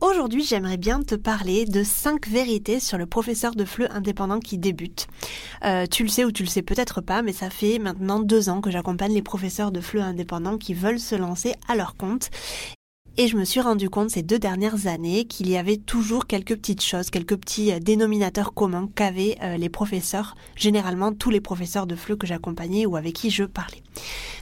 Aujourd'hui, 0.00 0.42
j'aimerais 0.44 0.78
bien 0.78 1.02
te 1.02 1.14
parler 1.14 1.66
de 1.66 1.82
5 1.82 2.26
vérités 2.26 2.80
sur 2.80 2.96
le 2.96 3.04
professeur 3.04 3.54
de 3.54 3.66
FLE 3.66 3.88
indépendant 3.90 4.40
qui 4.40 4.56
débute. 4.56 5.08
Euh, 5.62 5.84
tu 5.84 6.04
le 6.04 6.08
sais 6.08 6.24
ou 6.24 6.32
tu 6.32 6.42
le 6.42 6.48
sais 6.48 6.62
peut-être 6.62 7.02
pas, 7.02 7.20
mais 7.20 7.34
ça 7.34 7.50
fait 7.50 7.78
maintenant 7.78 8.18
deux 8.18 8.48
ans 8.48 8.62
que 8.62 8.70
j'accompagne 8.70 9.12
les 9.12 9.20
professeurs 9.20 9.72
de 9.72 9.80
FLE 9.82 10.00
indépendants 10.00 10.56
qui 10.56 10.72
veulent 10.72 10.98
se 10.98 11.16
lancer 11.16 11.54
à 11.68 11.76
leur 11.76 11.96
compte. 11.96 12.30
Et 13.20 13.28
je 13.28 13.36
me 13.36 13.44
suis 13.44 13.60
rendu 13.60 13.90
compte 13.90 14.08
ces 14.08 14.22
deux 14.22 14.38
dernières 14.38 14.86
années 14.86 15.26
qu'il 15.26 15.50
y 15.50 15.58
avait 15.58 15.76
toujours 15.76 16.26
quelques 16.26 16.56
petites 16.56 16.82
choses, 16.82 17.10
quelques 17.10 17.36
petits 17.36 17.70
euh, 17.70 17.78
dénominateurs 17.78 18.54
communs 18.54 18.88
qu'avaient 18.94 19.36
euh, 19.42 19.58
les 19.58 19.68
professeurs, 19.68 20.36
généralement 20.56 21.12
tous 21.12 21.28
les 21.28 21.42
professeurs 21.42 21.86
de 21.86 21.96
FLE 21.96 22.16
que 22.16 22.26
j'accompagnais 22.26 22.86
ou 22.86 22.96
avec 22.96 23.12
qui 23.12 23.28
je 23.28 23.44
parlais. 23.44 23.82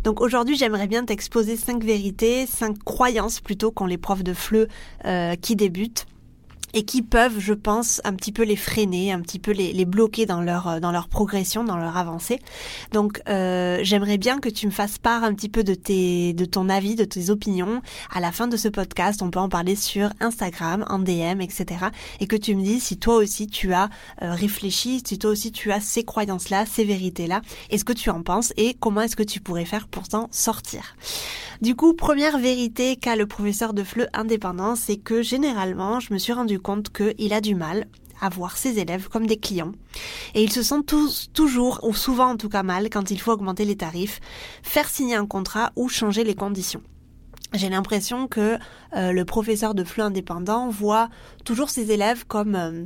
Donc 0.05 0.21
aujourd'hui, 0.21 0.57
j'aimerais 0.57 0.87
bien 0.87 1.05
t'exposer 1.05 1.57
cinq 1.57 1.83
vérités, 1.83 2.47
cinq 2.47 2.79
croyances 2.85 3.41
plutôt 3.41 3.73
qu'ont 3.73 3.87
les 3.87 3.99
profs 3.99 4.23
de 4.23 4.33
FLE 4.33 4.69
euh, 5.07 5.35
qui 5.35 5.57
débutent 5.57 6.07
et 6.75 6.85
qui 6.85 7.03
peuvent, 7.03 7.39
je 7.39 7.55
pense, 7.55 8.01
un 8.05 8.15
petit 8.15 8.33
peu 8.33 8.43
les 8.43 8.57
freiner, 8.57 9.13
un 9.13 9.21
petit 9.21 9.39
peu 9.39 9.53
les, 9.53 9.73
les 9.73 9.85
bloquer 9.85 10.27
dans 10.27 10.41
leur 10.41 10.69
euh, 10.69 10.81
dans 10.81 10.93
leur 10.93 11.09
progression, 11.09 11.65
dans 11.65 11.77
leur 11.77 11.97
avancée. 11.97 12.41
Donc, 12.93 13.21
euh, 13.29 13.81
j'aimerais 13.83 14.19
bien 14.19 14.39
que 14.39 14.49
tu 14.49 14.67
me 14.67 14.71
fasses 14.71 14.99
part 14.99 15.25
un 15.25 15.35
petit 15.35 15.49
peu 15.49 15.65
de 15.65 15.75
tes 15.75 16.33
de 16.33 16.45
ton 16.45 16.69
avis, 16.69 16.95
de 16.95 17.05
tes 17.05 17.31
opinions 17.31 17.83
à 18.13 18.21
la 18.21 18.33
fin 18.33 18.49
de 18.49 18.57
ce 18.57 18.69
podcast. 18.69 19.23
On 19.23 19.31
peut 19.31 19.39
en 19.39 19.49
parler 19.49 19.77
sur 19.77 20.11
Instagram, 20.21 20.85
en 20.89 20.99
DM, 20.99 21.41
etc. 21.41 21.67
Et 22.21 22.27
que 22.27 22.37
tu 22.37 22.55
me 22.55 22.63
dises 22.63 22.85
si 22.85 22.99
toi 22.99 23.17
aussi 23.17 23.47
tu 23.47 23.73
as 23.73 23.89
euh, 24.23 24.33
réfléchi, 24.33 25.03
si 25.05 25.19
toi 25.19 25.31
aussi 25.31 25.53
tu 25.53 25.73
as 25.73 25.81
ces 25.81 26.05
croyances-là, 26.05 26.67
ces 26.67 26.85
vérités-là, 26.85 27.43
et 27.71 27.79
ce 27.79 27.85
que 27.85 27.93
tu 27.93 28.11
en 28.11 28.23
penses 28.23 28.53
et 28.57 28.75
comment 28.75 29.01
est-ce 29.03 29.17
que 29.17 29.23
tu 29.23 29.41
pourrais 29.41 29.65
faire 29.65 29.89
pour 29.89 30.09
t'en 30.09 30.29
sortir? 30.31 30.97
Du 31.61 31.75
coup, 31.75 31.93
première 31.93 32.39
vérité 32.39 32.95
qu'a 32.95 33.17
le 33.17 33.27
professeur 33.27 33.75
de 33.75 33.83
FLE 33.83 34.09
indépendant, 34.13 34.77
c'est 34.77 34.97
que 34.97 35.23
généralement, 35.23 35.99
je 35.99 36.13
me 36.13 36.19
suis 36.19 36.33
rendu 36.33 36.61
compte 36.61 36.91
qu'il 36.91 37.33
a 37.33 37.41
du 37.41 37.57
mal 37.57 37.89
à 38.21 38.29
voir 38.29 38.57
ses 38.57 38.79
élèves 38.79 39.09
comme 39.09 39.27
des 39.27 39.39
clients. 39.39 39.73
Et 40.37 40.45
ils 40.45 40.53
se 40.53 40.63
sentent 40.63 40.87
tous, 40.87 41.31
toujours, 41.33 41.81
ou 41.83 41.95
souvent 41.95 42.31
en 42.31 42.37
tout 42.37 42.49
cas 42.49 42.63
mal, 42.63 42.89
quand 42.91 43.11
il 43.11 43.21
faut 43.21 43.33
augmenter 43.33 43.65
les 43.65 43.77
tarifs, 43.77 44.21
faire 44.63 44.89
signer 44.89 45.17
un 45.17 45.27
contrat 45.27 45.73
ou 45.75 45.89
changer 45.89 46.23
les 46.23 46.37
conditions. 46.37 46.83
J'ai 47.55 47.71
l'impression 47.71 48.29
que 48.29 48.57
euh, 48.97 49.11
le 49.11 49.25
professeur 49.25 49.75
de 49.75 49.83
FLE 49.83 50.03
indépendant 50.03 50.69
voit 50.69 51.09
toujours 51.45 51.71
ses 51.71 51.91
élèves 51.91 52.25
comme... 52.25 52.55
Euh, 52.55 52.85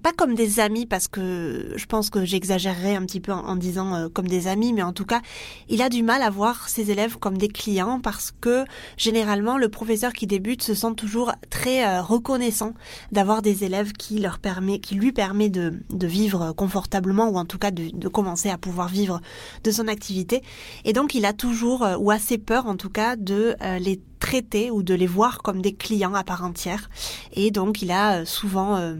pas 0.00 0.12
comme 0.12 0.34
des 0.34 0.60
amis 0.60 0.86
parce 0.86 1.08
que 1.08 1.72
je 1.76 1.86
pense 1.86 2.10
que 2.10 2.24
j'exagérerais 2.24 2.96
un 2.96 3.04
petit 3.04 3.20
peu 3.20 3.32
en, 3.32 3.56
disant 3.56 3.94
euh, 3.94 4.08
comme 4.08 4.26
des 4.26 4.48
amis, 4.48 4.72
mais 4.72 4.82
en 4.82 4.92
tout 4.92 5.04
cas, 5.04 5.20
il 5.68 5.82
a 5.82 5.88
du 5.88 6.02
mal 6.02 6.22
à 6.22 6.30
voir 6.30 6.68
ses 6.68 6.90
élèves 6.90 7.18
comme 7.18 7.38
des 7.38 7.48
clients 7.48 8.00
parce 8.00 8.32
que 8.40 8.64
généralement 8.96 9.58
le 9.58 9.68
professeur 9.68 10.12
qui 10.12 10.26
débute 10.26 10.62
se 10.62 10.74
sent 10.74 10.94
toujours 10.96 11.32
très 11.50 11.86
euh, 11.86 12.02
reconnaissant 12.02 12.74
d'avoir 13.12 13.42
des 13.42 13.64
élèves 13.64 13.92
qui 13.92 14.18
leur 14.18 14.38
permet, 14.38 14.78
qui 14.78 14.94
lui 14.94 15.12
permet 15.12 15.48
de, 15.48 15.74
de 15.90 16.06
vivre 16.06 16.52
confortablement 16.52 17.28
ou 17.28 17.36
en 17.36 17.44
tout 17.44 17.58
cas 17.58 17.70
de, 17.70 18.08
commencer 18.08 18.50
à 18.50 18.58
pouvoir 18.58 18.88
vivre 18.88 19.20
de 19.62 19.70
son 19.70 19.86
activité. 19.86 20.42
Et 20.84 20.92
donc 20.92 21.14
il 21.14 21.24
a 21.24 21.32
toujours 21.32 21.84
euh, 21.84 21.96
ou 21.96 22.10
assez 22.10 22.38
peur 22.38 22.66
en 22.66 22.76
tout 22.76 22.90
cas 22.90 23.16
de 23.16 23.54
les 23.78 24.00
traiter 24.18 24.70
ou 24.70 24.82
de 24.82 24.94
les 24.94 25.06
voir 25.06 25.42
comme 25.42 25.62
des 25.62 25.74
clients 25.74 26.14
à 26.14 26.24
part 26.24 26.44
entière. 26.44 26.90
Et 27.32 27.50
donc 27.50 27.82
il 27.82 27.90
a 27.90 28.24
souvent 28.24 28.94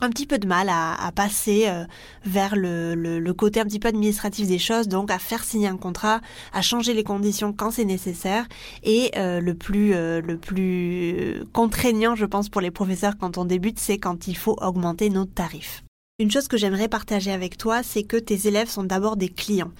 un 0.00 0.10
petit 0.10 0.26
peu 0.26 0.38
de 0.38 0.46
mal 0.46 0.68
à, 0.68 1.10
passer 1.14 1.66
euh, 1.68 1.84
vers 2.24 2.54
le, 2.54 2.94
le, 2.94 3.18
le, 3.18 3.34
côté 3.34 3.60
un 3.60 3.64
petit 3.64 3.78
peu 3.78 3.88
administratif 3.88 4.46
des 4.46 4.58
choses, 4.58 4.88
donc 4.88 5.10
à 5.10 5.18
faire 5.18 5.42
signer 5.42 5.68
un 5.68 5.76
contrat, 5.76 6.20
à 6.52 6.62
changer 6.62 6.94
les 6.94 7.04
conditions 7.04 7.52
quand 7.52 7.70
c'est 7.70 7.84
nécessaire, 7.84 8.46
et 8.82 9.10
euh, 9.16 9.40
le 9.40 9.54
plus 9.54 9.94
euh, 9.94 10.20
le 10.20 10.36
plus 10.36 11.42
contraignant, 11.52 12.14
je 12.14 12.26
pense, 12.26 12.48
pour 12.48 12.60
les 12.60 12.70
professeurs 12.70 13.16
quand 13.18 13.38
on 13.38 13.44
débute, 13.44 13.78
c'est 13.78 13.98
quand 13.98 14.28
il 14.28 14.36
faut 14.36 14.56
augmenter 14.60 15.10
nos 15.10 15.24
tarifs. 15.24 15.82
Une 16.20 16.32
chose 16.32 16.48
que 16.48 16.56
j'aimerais 16.56 16.88
partager 16.88 17.30
avec 17.30 17.56
toi, 17.56 17.84
c'est 17.84 18.02
que 18.02 18.16
tes 18.16 18.48
élèves 18.48 18.68
sont 18.68 18.82
d'abord 18.82 19.16
des 19.16 19.28
clients. 19.28 19.70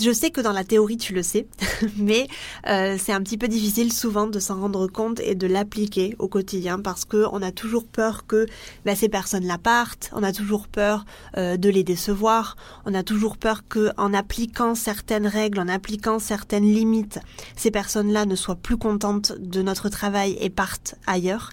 Je 0.00 0.12
sais 0.12 0.30
que 0.30 0.40
dans 0.40 0.52
la 0.52 0.62
théorie 0.62 0.96
tu 0.96 1.12
le 1.12 1.24
sais, 1.24 1.48
mais 1.96 2.28
euh, 2.68 2.94
c'est 2.96 3.10
un 3.10 3.20
petit 3.20 3.36
peu 3.36 3.48
difficile 3.48 3.92
souvent 3.92 4.28
de 4.28 4.38
s'en 4.38 4.60
rendre 4.60 4.86
compte 4.86 5.18
et 5.18 5.34
de 5.34 5.48
l'appliquer 5.48 6.14
au 6.20 6.28
quotidien 6.28 6.78
parce 6.78 7.04
que 7.04 7.26
on 7.32 7.42
a 7.42 7.50
toujours 7.50 7.84
peur 7.84 8.28
que 8.28 8.46
bah, 8.84 8.94
ces 8.94 9.08
personnes-là 9.08 9.58
partent, 9.58 10.10
on 10.14 10.22
a 10.22 10.30
toujours 10.32 10.68
peur 10.68 11.04
euh, 11.36 11.56
de 11.56 11.68
les 11.68 11.82
décevoir, 11.82 12.56
on 12.86 12.94
a 12.94 13.02
toujours 13.02 13.36
peur 13.36 13.64
que 13.68 13.90
en 13.96 14.14
appliquant 14.14 14.76
certaines 14.76 15.26
règles, 15.26 15.58
en 15.58 15.66
appliquant 15.66 16.20
certaines 16.20 16.72
limites, 16.72 17.18
ces 17.56 17.72
personnes-là 17.72 18.24
ne 18.24 18.36
soient 18.36 18.54
plus 18.54 18.76
contentes 18.76 19.32
de 19.36 19.62
notre 19.62 19.88
travail 19.88 20.38
et 20.40 20.48
partent 20.48 20.94
ailleurs. 21.08 21.50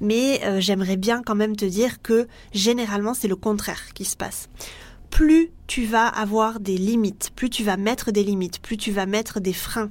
Mais 0.00 0.40
euh, 0.42 0.58
j'aimerais 0.60 0.96
bien 0.96 1.22
quand 1.22 1.36
même 1.36 1.54
te 1.54 1.64
dire 1.64 2.02
que 2.02 2.26
généralement 2.52 3.14
c'est 3.14 3.28
le 3.28 3.36
contraire 3.36 3.83
qui 3.92 4.04
se 4.04 4.16
passe. 4.16 4.48
Plus 5.10 5.50
tu 5.66 5.84
vas 5.84 6.06
avoir 6.06 6.60
des 6.60 6.76
limites, 6.76 7.30
plus 7.36 7.50
tu 7.50 7.62
vas 7.62 7.76
mettre 7.76 8.10
des 8.10 8.24
limites, 8.24 8.60
plus 8.60 8.76
tu 8.76 8.90
vas 8.90 9.06
mettre 9.06 9.40
des 9.40 9.52
freins, 9.52 9.90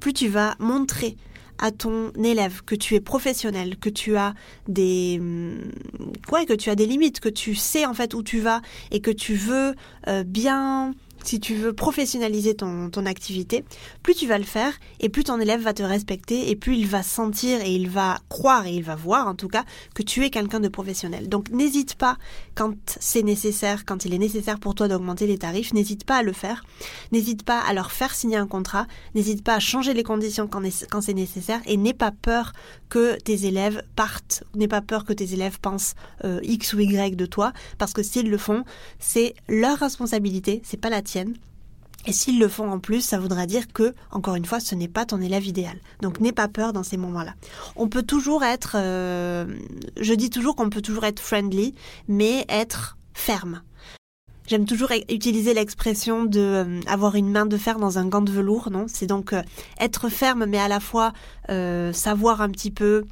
plus 0.00 0.12
tu 0.12 0.28
vas 0.28 0.56
montrer 0.58 1.16
à 1.58 1.70
ton 1.70 2.10
élève 2.12 2.62
que 2.64 2.74
tu 2.74 2.94
es 2.94 3.00
professionnel, 3.00 3.76
que 3.76 3.88
tu 3.88 4.16
as 4.16 4.34
des 4.68 5.20
quoi, 6.26 6.44
que 6.44 6.54
tu 6.54 6.70
as 6.70 6.74
des 6.74 6.86
limites, 6.86 7.20
que 7.20 7.28
tu 7.28 7.54
sais 7.54 7.86
en 7.86 7.94
fait 7.94 8.14
où 8.14 8.22
tu 8.22 8.40
vas 8.40 8.62
et 8.90 9.00
que 9.00 9.10
tu 9.10 9.34
veux 9.34 9.74
euh, 10.08 10.24
bien 10.24 10.92
si 11.24 11.40
tu 11.40 11.54
veux 11.54 11.72
professionnaliser 11.72 12.54
ton, 12.54 12.90
ton 12.90 13.06
activité, 13.06 13.64
plus 14.02 14.14
tu 14.14 14.26
vas 14.26 14.38
le 14.38 14.44
faire 14.44 14.72
et 15.00 15.08
plus 15.08 15.24
ton 15.24 15.40
élève 15.40 15.60
va 15.60 15.72
te 15.72 15.82
respecter 15.82 16.50
et 16.50 16.56
plus 16.56 16.76
il 16.76 16.86
va 16.86 17.02
sentir 17.02 17.60
et 17.62 17.72
il 17.72 17.88
va 17.88 18.18
croire 18.28 18.66
et 18.66 18.72
il 18.72 18.82
va 18.82 18.96
voir 18.96 19.26
en 19.26 19.34
tout 19.34 19.48
cas 19.48 19.64
que 19.94 20.02
tu 20.02 20.24
es 20.24 20.30
quelqu'un 20.30 20.60
de 20.60 20.68
professionnel. 20.68 21.28
Donc 21.28 21.50
n'hésite 21.50 21.94
pas 21.94 22.16
quand 22.54 22.74
c'est 23.00 23.22
nécessaire, 23.22 23.84
quand 23.84 24.04
il 24.04 24.14
est 24.14 24.18
nécessaire 24.18 24.58
pour 24.58 24.74
toi 24.74 24.88
d'augmenter 24.88 25.26
les 25.26 25.38
tarifs, 25.38 25.72
n'hésite 25.72 26.04
pas 26.04 26.16
à 26.16 26.22
le 26.22 26.32
faire. 26.32 26.64
N'hésite 27.12 27.44
pas 27.44 27.60
à 27.60 27.72
leur 27.72 27.92
faire 27.92 28.14
signer 28.14 28.36
un 28.36 28.46
contrat, 28.46 28.86
n'hésite 29.14 29.44
pas 29.44 29.54
à 29.54 29.60
changer 29.60 29.94
les 29.94 30.02
conditions 30.02 30.48
quand, 30.48 30.62
quand 30.90 31.00
c'est 31.00 31.14
nécessaire 31.14 31.60
et 31.66 31.76
n'aie 31.76 31.94
pas 31.94 32.10
peur 32.10 32.52
que 32.88 33.16
tes 33.20 33.46
élèves 33.46 33.82
partent, 33.96 34.44
n'aie 34.54 34.68
pas 34.68 34.82
peur 34.82 35.04
que 35.04 35.12
tes 35.12 35.32
élèves 35.32 35.58
pensent 35.60 35.94
euh, 36.24 36.40
X 36.42 36.74
ou 36.74 36.80
Y 36.80 37.16
de 37.16 37.26
toi 37.26 37.52
parce 37.78 37.92
que 37.92 38.02
s'ils 38.02 38.28
le 38.28 38.38
font, 38.38 38.64
c'est 38.98 39.34
leur 39.48 39.78
responsabilité, 39.78 40.60
c'est 40.64 40.76
pas 40.76 40.90
la 40.90 41.02
tienne 41.02 41.11
et 42.04 42.12
s'ils 42.12 42.38
le 42.38 42.48
font 42.48 42.70
en 42.70 42.78
plus, 42.78 43.00
ça 43.00 43.18
voudra 43.18 43.46
dire 43.46 43.72
que, 43.72 43.94
encore 44.10 44.34
une 44.34 44.44
fois, 44.44 44.58
ce 44.60 44.74
n'est 44.74 44.88
pas 44.88 45.06
ton 45.06 45.20
élève 45.20 45.46
idéal. 45.46 45.78
Donc 46.00 46.20
n'aie 46.20 46.32
pas 46.32 46.48
peur 46.48 46.72
dans 46.72 46.82
ces 46.82 46.96
moments-là. 46.96 47.34
On 47.76 47.88
peut 47.88 48.02
toujours 48.02 48.42
être, 48.42 48.76
euh, 48.76 49.46
je 50.00 50.14
dis 50.14 50.30
toujours 50.30 50.56
qu'on 50.56 50.70
peut 50.70 50.82
toujours 50.82 51.04
être 51.04 51.20
friendly, 51.20 51.74
mais 52.08 52.44
être 52.48 52.96
ferme. 53.14 53.62
J'aime 54.48 54.64
toujours 54.64 54.90
utiliser 55.08 55.54
l'expression 55.54 56.24
de 56.24 56.40
euh, 56.40 56.80
avoir 56.88 57.14
une 57.14 57.30
main 57.30 57.46
de 57.46 57.56
fer 57.56 57.78
dans 57.78 57.98
un 57.98 58.06
gant 58.06 58.22
de 58.22 58.32
velours, 58.32 58.70
non? 58.70 58.86
C'est 58.88 59.06
donc 59.06 59.32
euh, 59.32 59.42
être 59.78 60.08
ferme, 60.08 60.46
mais 60.46 60.58
à 60.58 60.68
la 60.68 60.80
fois 60.80 61.12
savoir 61.92 62.40
un 62.40 62.48
petit 62.48 62.70
peu 62.70 63.04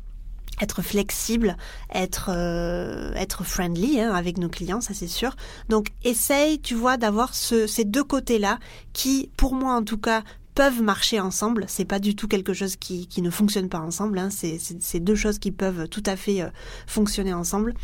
être 0.60 0.82
flexible, 0.82 1.56
être 1.94 2.30
euh, 2.32 3.12
être 3.14 3.44
friendly 3.44 4.00
hein, 4.00 4.12
avec 4.12 4.38
nos 4.38 4.48
clients, 4.48 4.80
ça 4.80 4.94
c'est 4.94 5.06
sûr. 5.06 5.36
Donc 5.68 5.88
essaye, 6.04 6.60
tu 6.60 6.74
vois, 6.74 6.96
d'avoir 6.96 7.34
ce, 7.34 7.66
ces 7.66 7.84
deux 7.84 8.04
côtés-là 8.04 8.58
qui, 8.92 9.30
pour 9.36 9.54
moi 9.54 9.74
en 9.74 9.82
tout 9.82 9.98
cas, 9.98 10.22
peuvent 10.54 10.82
marcher 10.82 11.20
ensemble. 11.20 11.64
C'est 11.68 11.84
pas 11.84 11.98
du 11.98 12.14
tout 12.14 12.28
quelque 12.28 12.52
chose 12.52 12.76
qui, 12.76 13.06
qui 13.06 13.22
ne 13.22 13.30
fonctionne 13.30 13.68
pas 13.68 13.78
ensemble. 13.78 14.18
Hein. 14.18 14.28
C'est 14.30 15.00
deux 15.00 15.14
choses 15.14 15.38
qui 15.38 15.52
peuvent 15.52 15.88
tout 15.88 16.02
à 16.06 16.16
fait 16.16 16.42
euh, 16.42 16.48
fonctionner 16.86 17.32
ensemble. 17.32 17.74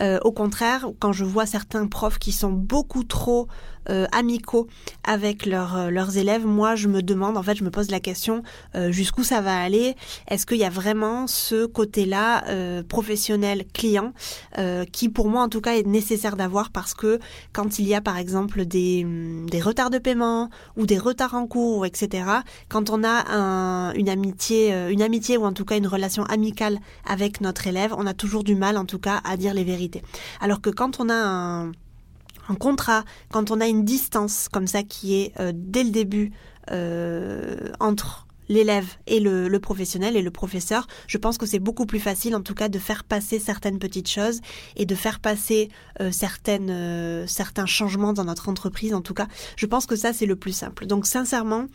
Euh, 0.00 0.18
au 0.22 0.32
contraire, 0.32 0.88
quand 0.98 1.12
je 1.12 1.24
vois 1.24 1.46
certains 1.46 1.86
profs 1.86 2.18
qui 2.18 2.32
sont 2.32 2.52
beaucoup 2.52 3.04
trop 3.04 3.48
euh, 3.90 4.06
amicaux 4.12 4.66
avec 5.04 5.46
leurs 5.46 5.76
euh, 5.76 5.90
leurs 5.90 6.16
élèves, 6.16 6.44
moi 6.44 6.74
je 6.74 6.88
me 6.88 7.02
demande, 7.02 7.36
en 7.36 7.42
fait, 7.42 7.54
je 7.56 7.64
me 7.64 7.70
pose 7.70 7.90
la 7.90 8.00
question 8.00 8.42
euh, 8.74 8.90
jusqu'où 8.90 9.22
ça 9.22 9.40
va 9.40 9.56
aller? 9.56 9.94
Est-ce 10.28 10.46
qu'il 10.46 10.58
y 10.58 10.64
a 10.64 10.70
vraiment 10.70 11.26
ce 11.26 11.66
côté-là 11.66 12.44
professionnel 12.88 13.64
client 13.72 14.12
qui, 14.92 15.08
pour 15.08 15.28
moi 15.28 15.42
en 15.42 15.48
tout 15.48 15.60
cas, 15.60 15.74
est 15.76 15.86
nécessaire 15.86 16.36
d'avoir? 16.36 16.70
Parce 16.70 16.94
que 16.94 17.18
quand 17.52 17.78
il 17.78 17.86
y 17.86 17.94
a 17.94 18.00
par 18.00 18.18
exemple 18.18 18.64
des 18.64 19.04
hum, 19.04 19.48
des 19.48 19.60
retards 19.60 19.90
de 19.90 19.98
paiement 19.98 20.50
ou 20.76 20.86
des 20.86 20.98
retards 20.98 21.34
en 21.34 21.46
cours, 21.46 21.86
etc. 21.86 22.24
Quand 22.68 22.90
on 22.90 23.04
a 23.04 23.24
un, 23.32 23.92
une 23.94 24.08
amitié, 24.08 24.72
une 24.90 25.02
amitié 25.02 25.36
ou 25.36 25.44
en 25.44 25.52
tout 25.52 25.64
cas 25.64 25.76
une 25.76 25.86
relation 25.86 26.24
amicale 26.24 26.78
avec 27.08 27.40
notre 27.40 27.66
élève, 27.66 27.94
on 27.96 28.06
a 28.06 28.14
toujours 28.14 28.44
du 28.44 28.54
mal 28.54 28.76
en 28.76 28.84
tout 28.84 28.98
cas 28.98 29.20
à 29.24 29.36
dire 29.36 29.54
les 29.54 29.64
vérités. 29.64 30.02
Alors 30.40 30.60
que 30.60 30.70
quand 30.70 31.00
on 31.00 31.08
a 31.08 31.14
un 31.14 31.72
un 32.48 32.54
contrat, 32.54 33.04
quand 33.30 33.50
on 33.50 33.60
a 33.60 33.66
une 33.66 33.84
distance 33.84 34.48
comme 34.48 34.66
ça 34.66 34.82
qui 34.82 35.14
est 35.14 35.32
euh, 35.40 35.52
dès 35.54 35.84
le 35.84 35.90
début 35.90 36.32
euh, 36.70 37.70
entre 37.80 38.26
l'élève 38.48 38.86
et 39.08 39.18
le, 39.18 39.58
professionnel 39.58 40.16
et 40.16 40.22
le 40.22 40.30
professeur, 40.30 40.86
je 41.08 41.18
pense 41.18 41.36
que 41.36 41.46
c'est 41.46 41.58
beaucoup 41.58 41.84
plus 41.84 41.98
facile 41.98 42.36
en 42.36 42.42
tout 42.42 42.54
cas 42.54 42.68
de 42.68 42.78
faire 42.78 43.02
passer 43.02 43.40
certaines 43.40 43.80
petites 43.80 44.08
choses 44.08 44.40
et 44.76 44.86
de 44.86 44.94
faire 44.94 45.18
passer 45.18 45.68
euh, 46.00 46.12
certaines, 46.12 47.26
certains 47.26 47.66
changements 47.66 48.12
dans 48.12 48.24
notre 48.24 48.48
entreprise 48.48 48.94
en 48.94 49.00
tout 49.00 49.14
cas. 49.14 49.26
Je 49.56 49.66
pense 49.66 49.86
que 49.86 49.96
ça 49.96 50.12
c'est 50.12 50.26
le 50.26 50.36
plus 50.36 50.52
simple. 50.52 50.86
Donc 50.86 51.06
sincèrement, 51.06 51.66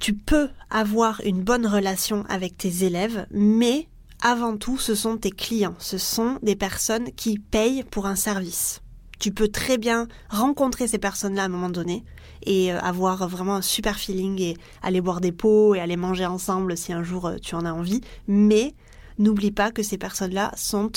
tu 0.00 0.12
peux 0.12 0.48
avoir 0.70 1.20
une 1.24 1.42
bonne 1.42 1.66
relation 1.66 2.24
avec 2.28 2.56
tes 2.56 2.84
élèves, 2.84 3.26
mais 3.30 3.88
avant 4.22 4.56
tout, 4.56 4.78
ce 4.78 4.94
sont 4.94 5.16
tes 5.18 5.30
clients, 5.30 5.74
ce 5.78 5.98
sont 5.98 6.38
des 6.42 6.56
personnes 6.56 7.12
qui 7.12 7.38
payent 7.38 7.84
pour 7.84 8.06
un 8.06 8.16
service. 8.16 8.80
Tu 9.18 9.32
peux 9.32 9.48
très 9.48 9.78
bien 9.78 10.08
rencontrer 10.28 10.86
ces 10.86 10.98
personnes-là 10.98 11.42
à 11.42 11.46
un 11.46 11.48
moment 11.48 11.70
donné 11.70 12.04
et 12.44 12.72
euh, 12.72 12.78
avoir 12.80 13.28
vraiment 13.28 13.56
un 13.56 13.62
super 13.62 13.96
feeling 13.96 14.40
et 14.40 14.56
aller 14.82 15.00
boire 15.00 15.20
des 15.20 15.32
pots 15.32 15.74
et 15.74 15.80
aller 15.80 15.96
manger 15.96 16.26
ensemble 16.26 16.76
si 16.76 16.92
un 16.92 17.02
jour 17.02 17.26
euh, 17.26 17.36
tu 17.40 17.54
en 17.54 17.64
as 17.64 17.72
envie. 17.72 18.02
Mais 18.28 18.74
n'oublie 19.18 19.52
pas 19.52 19.70
que 19.70 19.82
ces 19.82 19.98
personnes-là 19.98 20.52
sont 20.56 20.92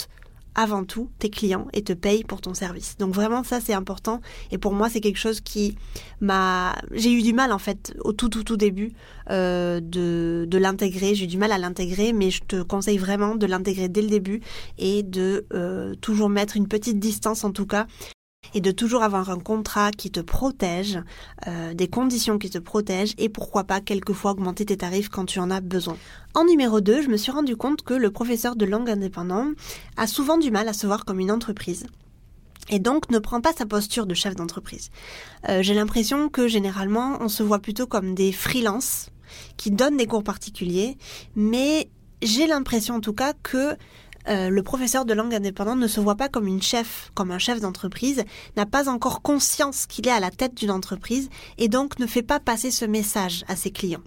avant 0.59 0.83
tout 0.83 1.09
tes 1.19 1.29
clients 1.29 1.67
et 1.71 1.83
te 1.83 1.94
payent 1.94 2.25
pour 2.25 2.41
ton 2.41 2.53
service. 2.53 2.97
Donc 2.97 3.13
vraiment 3.13 3.45
ça 3.45 3.61
c'est 3.61 3.73
important 3.73 4.19
et 4.51 4.57
pour 4.57 4.73
moi 4.73 4.89
c'est 4.89 5.00
quelque 5.00 5.17
chose 5.17 5.39
qui 5.39 5.77
m'a 6.19 6.75
j'ai 6.91 7.13
eu 7.13 7.21
du 7.21 7.31
mal 7.31 7.53
en 7.53 7.59
fait 7.59 7.95
au 8.01 8.11
tout 8.11 8.27
tout 8.27 8.44
tout 8.44 8.57
début 8.57 8.91
euh, 9.29 9.79
de, 9.79 10.45
de 10.50 10.57
l'intégrer 10.57 11.15
j'ai 11.15 11.23
eu 11.23 11.27
du 11.27 11.38
mal 11.38 11.53
à 11.53 11.57
l'intégrer 11.57 12.11
mais 12.11 12.29
je 12.29 12.41
te 12.44 12.61
conseille 12.61 12.97
vraiment 12.97 13.35
de 13.35 13.45
l'intégrer 13.45 13.88
dès 13.88 14.01
le 14.01 14.09
début 14.09 14.41
et 14.77 15.01
de 15.01 15.45
euh, 15.53 15.95
toujours 16.01 16.27
mettre 16.27 16.57
une 16.57 16.67
petite 16.67 17.00
distance 17.00 17.45
en 17.45 17.51
tout 17.51 17.65
cas 17.65 17.88
et 18.53 18.62
de 18.62 18.71
toujours 18.71 19.03
avoir 19.03 19.30
un 19.30 19.39
contrat 19.39 19.91
qui 19.91 20.12
te 20.12 20.19
protège, 20.19 21.00
euh, 21.47 21.74
des 21.74 21.88
conditions 21.88 22.38
qui 22.38 22.50
te 22.50 22.57
protègent 22.57 23.13
et 23.18 23.30
pourquoi 23.30 23.63
pas 23.63 23.81
quelquefois 23.81 24.31
augmenter 24.31 24.65
tes 24.65 24.77
tarifs 24.77 25.09
quand 25.09 25.25
tu 25.25 25.39
en 25.39 25.51
as 25.51 25.62
besoin. 25.62 25.97
En 26.33 26.45
numéro 26.45 26.81
2, 26.81 27.01
je 27.01 27.09
me 27.09 27.18
suis 27.18 27.31
rendu 27.31 27.56
compte 27.56 27.83
que 27.83 27.94
le 27.94 28.12
professeur 28.12 28.56
de 28.56 28.65
langue 28.65 28.89
indépendant 28.89 29.47
a 29.97 30.07
souvent 30.07 30.38
du 30.38 30.51
mal 30.51 30.68
à 30.68 30.74
se 30.74 30.88
voir 30.88 31.06
comme 31.06 31.19
une 31.19 31.31
entreprise 31.31 31.86
et 32.71 32.80
donc 32.80 33.09
ne 33.09 33.19
prend 33.19 33.41
pas 33.41 33.53
sa 33.53 33.65
posture 33.65 34.06
de 34.06 34.13
chef 34.13 34.36
d'entreprise. 34.36 34.92
Euh, 35.47 35.63
j'ai 35.63 35.74
l'impression 35.74 36.30
que 36.30 36.47
généralement 36.47 37.18
on 37.19 37.27
se 37.27 37.42
voit 37.42 37.59
plutôt 37.59 37.88
comme 37.88 38.13
des 38.13 38.31
freelances 38.31 39.09
qui 39.57 39.71
donnent 39.71 39.97
des 39.97 40.07
cours 40.07 40.24
particuliers, 40.24 40.97
mais 41.35 41.89
j'ai 42.21 42.47
l'impression 42.47 42.95
en 42.95 43.01
tout 43.01 43.13
cas 43.13 43.33
que 43.44 43.75
euh, 44.27 44.50
le 44.50 44.63
professeur 44.63 45.06
de 45.06 45.13
langue 45.13 45.33
indépendante 45.33 45.80
ne 45.80 45.88
se 45.88 46.00
voit 46.00 46.16
pas 46.16 46.30
comme 46.30 46.48
une 46.48 46.62
chef, 46.62 47.12
comme 47.13 47.31
un 47.31 47.39
chef 47.39 47.62
d'entreprise, 47.62 48.24
n'a 48.57 48.66
pas 48.66 48.89
encore 48.89 49.21
conscience 49.21 49.86
qu'il 49.86 50.07
est 50.07 50.12
à 50.12 50.19
la 50.19 50.31
tête 50.31 50.56
d'une 50.56 50.71
entreprise 50.71 51.30
et 51.57 51.68
donc 51.68 52.00
ne 52.00 52.06
fait 52.06 52.24
pas 52.24 52.39
passer 52.39 52.71
ce 52.71 52.86
message 52.86 53.45
à 53.48 53.56
ses 53.56 53.71
clients. 53.71 54.04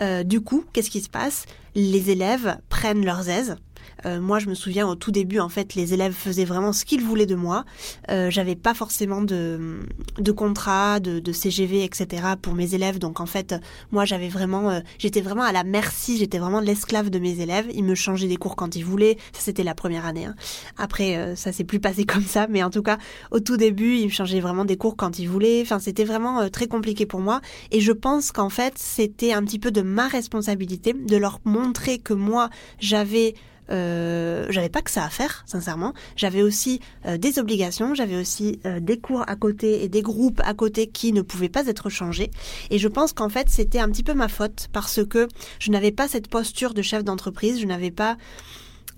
Euh, 0.00 0.24
du 0.24 0.40
coup, 0.40 0.64
qu'est-ce 0.72 0.90
qui 0.90 1.00
se 1.00 1.08
passe? 1.08 1.46
Les 1.74 2.10
élèves 2.10 2.58
prennent 2.68 3.04
leurs 3.04 3.28
aises, 3.28 3.56
euh, 4.04 4.20
moi, 4.20 4.38
je 4.38 4.48
me 4.48 4.54
souviens 4.54 4.86
au 4.86 4.94
tout 4.94 5.10
début, 5.10 5.38
en 5.38 5.48
fait, 5.48 5.74
les 5.74 5.94
élèves 5.94 6.12
faisaient 6.12 6.44
vraiment 6.44 6.72
ce 6.72 6.84
qu'ils 6.84 7.02
voulaient 7.02 7.26
de 7.26 7.34
moi. 7.34 7.64
Euh, 8.10 8.30
j'avais 8.30 8.54
pas 8.54 8.74
forcément 8.74 9.22
de, 9.22 9.80
de 10.18 10.32
contrat, 10.32 11.00
de, 11.00 11.18
de, 11.18 11.32
CGV, 11.32 11.84
etc. 11.84 12.22
pour 12.40 12.54
mes 12.54 12.74
élèves. 12.74 12.98
Donc, 12.98 13.20
en 13.20 13.26
fait, 13.26 13.54
moi, 13.90 14.04
j'avais 14.04 14.28
vraiment, 14.28 14.70
euh, 14.70 14.80
j'étais 14.98 15.20
vraiment 15.20 15.42
à 15.42 15.52
la 15.52 15.64
merci, 15.64 16.18
j'étais 16.18 16.38
vraiment 16.38 16.60
l'esclave 16.60 17.10
de 17.10 17.18
mes 17.18 17.40
élèves. 17.40 17.66
Ils 17.74 17.84
me 17.84 17.94
changeaient 17.94 18.28
des 18.28 18.36
cours 18.36 18.56
quand 18.56 18.76
ils 18.76 18.84
voulaient. 18.84 19.16
Ça, 19.32 19.40
c'était 19.40 19.64
la 19.64 19.74
première 19.74 20.06
année. 20.06 20.26
Hein. 20.26 20.34
Après, 20.78 21.34
ça 21.36 21.52
s'est 21.52 21.64
plus 21.64 21.80
passé 21.80 22.04
comme 22.06 22.24
ça, 22.24 22.46
mais 22.48 22.62
en 22.62 22.70
tout 22.70 22.82
cas, 22.82 22.98
au 23.30 23.40
tout 23.40 23.56
début, 23.56 23.96
ils 23.96 24.06
me 24.06 24.10
changeaient 24.10 24.40
vraiment 24.40 24.64
des 24.64 24.76
cours 24.76 24.96
quand 24.96 25.18
ils 25.18 25.28
voulaient. 25.28 25.62
Enfin, 25.62 25.78
c'était 25.78 26.04
vraiment 26.04 26.48
très 26.50 26.66
compliqué 26.66 27.06
pour 27.06 27.20
moi. 27.20 27.40
Et 27.70 27.80
je 27.80 27.92
pense 27.92 28.32
qu'en 28.32 28.50
fait, 28.50 28.74
c'était 28.76 29.32
un 29.32 29.42
petit 29.42 29.58
peu 29.58 29.70
de 29.70 29.82
ma 29.82 30.08
responsabilité 30.08 30.92
de 30.92 31.16
leur 31.16 31.40
montrer 31.44 31.98
que 31.98 32.14
moi, 32.14 32.50
j'avais 32.78 33.34
euh, 33.70 34.46
j'avais 34.50 34.68
pas 34.68 34.82
que 34.82 34.90
ça 34.90 35.04
à 35.04 35.08
faire, 35.08 35.44
sincèrement. 35.46 35.92
J'avais 36.16 36.42
aussi 36.42 36.80
euh, 37.06 37.16
des 37.16 37.38
obligations, 37.38 37.94
j'avais 37.94 38.16
aussi 38.16 38.60
euh, 38.64 38.80
des 38.80 38.98
cours 38.98 39.24
à 39.26 39.36
côté 39.36 39.84
et 39.84 39.88
des 39.88 40.02
groupes 40.02 40.40
à 40.44 40.54
côté 40.54 40.86
qui 40.86 41.12
ne 41.12 41.22
pouvaient 41.22 41.48
pas 41.48 41.66
être 41.66 41.90
changés. 41.90 42.30
Et 42.70 42.78
je 42.78 42.88
pense 42.88 43.12
qu'en 43.12 43.28
fait, 43.28 43.48
c'était 43.48 43.78
un 43.78 43.90
petit 43.90 44.02
peu 44.02 44.14
ma 44.14 44.28
faute 44.28 44.68
parce 44.72 45.04
que 45.04 45.28
je 45.58 45.70
n'avais 45.70 45.92
pas 45.92 46.08
cette 46.08 46.28
posture 46.28 46.74
de 46.74 46.82
chef 46.82 47.04
d'entreprise, 47.04 47.60
je 47.60 47.66
n'avais 47.66 47.90
pas 47.90 48.16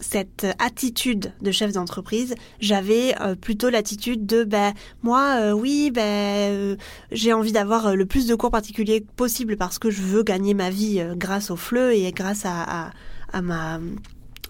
cette 0.00 0.47
attitude 0.61 1.32
de 1.41 1.50
chef 1.50 1.73
d'entreprise, 1.73 2.37
j'avais 2.61 3.17
plutôt 3.41 3.69
l'attitude 3.69 4.26
de 4.26 4.44
ben 4.44 4.73
moi 5.03 5.53
oui 5.55 5.91
ben 5.93 6.79
j'ai 7.11 7.32
envie 7.32 7.50
d'avoir 7.50 7.97
le 7.97 8.06
plus 8.06 8.29
de 8.29 8.37
cours 8.37 8.53
particuliers 8.53 9.05
possible 9.17 9.56
parce 9.56 9.81
que 9.81 9.91
je 9.91 10.03
veux 10.03 10.23
gagner 10.23 10.55
ma 10.55 10.71
vie 10.71 11.05
grâce 11.17 11.50
au 11.50 11.56
FLE 11.56 11.94
et 11.94 12.12
grâce 12.12 12.44
à, 12.44 12.87
à, 12.87 12.91
à 13.32 13.43
ma 13.43 13.81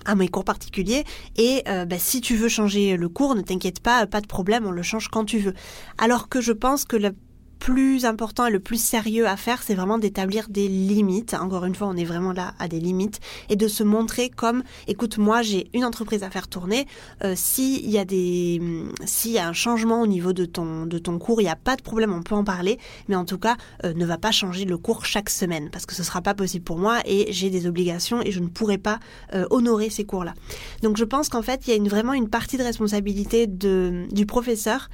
à 0.04 0.14
mes 0.14 0.28
cours 0.28 0.44
particuliers 0.44 1.04
et 1.36 1.62
euh, 1.68 1.84
bah, 1.84 1.98
si 1.98 2.20
tu 2.20 2.36
veux 2.36 2.48
changer 2.48 2.96
le 2.96 3.08
cours, 3.08 3.34
ne 3.34 3.42
t'inquiète 3.42 3.80
pas, 3.80 4.06
pas 4.06 4.20
de 4.20 4.26
problème, 4.26 4.66
on 4.66 4.70
le 4.70 4.82
change 4.82 5.08
quand 5.08 5.24
tu 5.24 5.38
veux. 5.38 5.54
Alors 5.98 6.28
que 6.28 6.40
je 6.40 6.52
pense 6.52 6.84
que 6.84 6.96
le 6.96 7.12
plus 7.58 8.04
important 8.04 8.46
et 8.46 8.50
le 8.50 8.60
plus 8.60 8.80
sérieux 8.80 9.26
à 9.26 9.36
faire, 9.36 9.62
c'est 9.62 9.74
vraiment 9.74 9.98
d'établir 9.98 10.48
des 10.48 10.68
limites. 10.68 11.34
Encore 11.34 11.64
une 11.64 11.74
fois, 11.74 11.88
on 11.88 11.96
est 11.96 12.04
vraiment 12.04 12.32
là 12.32 12.54
à 12.58 12.68
des 12.68 12.80
limites 12.80 13.20
et 13.48 13.56
de 13.56 13.68
se 13.68 13.82
montrer 13.82 14.30
comme, 14.30 14.62
écoute, 14.86 15.18
moi 15.18 15.42
j'ai 15.42 15.68
une 15.74 15.84
entreprise 15.84 16.22
à 16.22 16.30
faire 16.30 16.48
tourner. 16.48 16.86
Euh, 17.24 17.34
s'il 17.36 17.88
y 17.88 17.98
a 17.98 18.04
des, 18.04 18.60
s'il 19.04 19.32
y 19.32 19.38
a 19.38 19.48
un 19.48 19.52
changement 19.52 20.00
au 20.02 20.06
niveau 20.06 20.32
de 20.32 20.44
ton 20.44 20.86
de 20.86 20.98
ton 20.98 21.18
cours, 21.18 21.40
il 21.40 21.44
n'y 21.44 21.50
a 21.50 21.56
pas 21.56 21.76
de 21.76 21.82
problème, 21.82 22.12
on 22.12 22.22
peut 22.22 22.34
en 22.34 22.44
parler. 22.44 22.78
Mais 23.08 23.16
en 23.16 23.24
tout 23.24 23.38
cas, 23.38 23.56
euh, 23.84 23.92
ne 23.94 24.04
va 24.04 24.18
pas 24.18 24.30
changer 24.30 24.64
le 24.64 24.78
cours 24.78 25.04
chaque 25.04 25.30
semaine 25.30 25.70
parce 25.70 25.86
que 25.86 25.94
ce 25.94 26.02
sera 26.02 26.22
pas 26.22 26.34
possible 26.34 26.64
pour 26.64 26.78
moi 26.78 27.00
et 27.04 27.32
j'ai 27.32 27.50
des 27.50 27.66
obligations 27.66 28.22
et 28.22 28.30
je 28.30 28.40
ne 28.40 28.48
pourrai 28.48 28.78
pas 28.78 29.00
euh, 29.34 29.46
honorer 29.50 29.90
ces 29.90 30.04
cours-là. 30.04 30.34
Donc 30.82 30.96
je 30.96 31.04
pense 31.04 31.28
qu'en 31.28 31.42
fait, 31.42 31.66
il 31.66 31.70
y 31.70 31.72
a 31.72 31.76
une, 31.76 31.88
vraiment 31.88 32.12
une 32.12 32.28
partie 32.28 32.56
de 32.56 32.62
responsabilité 32.62 33.46
de 33.46 34.06
du 34.10 34.26
professeur. 34.26 34.88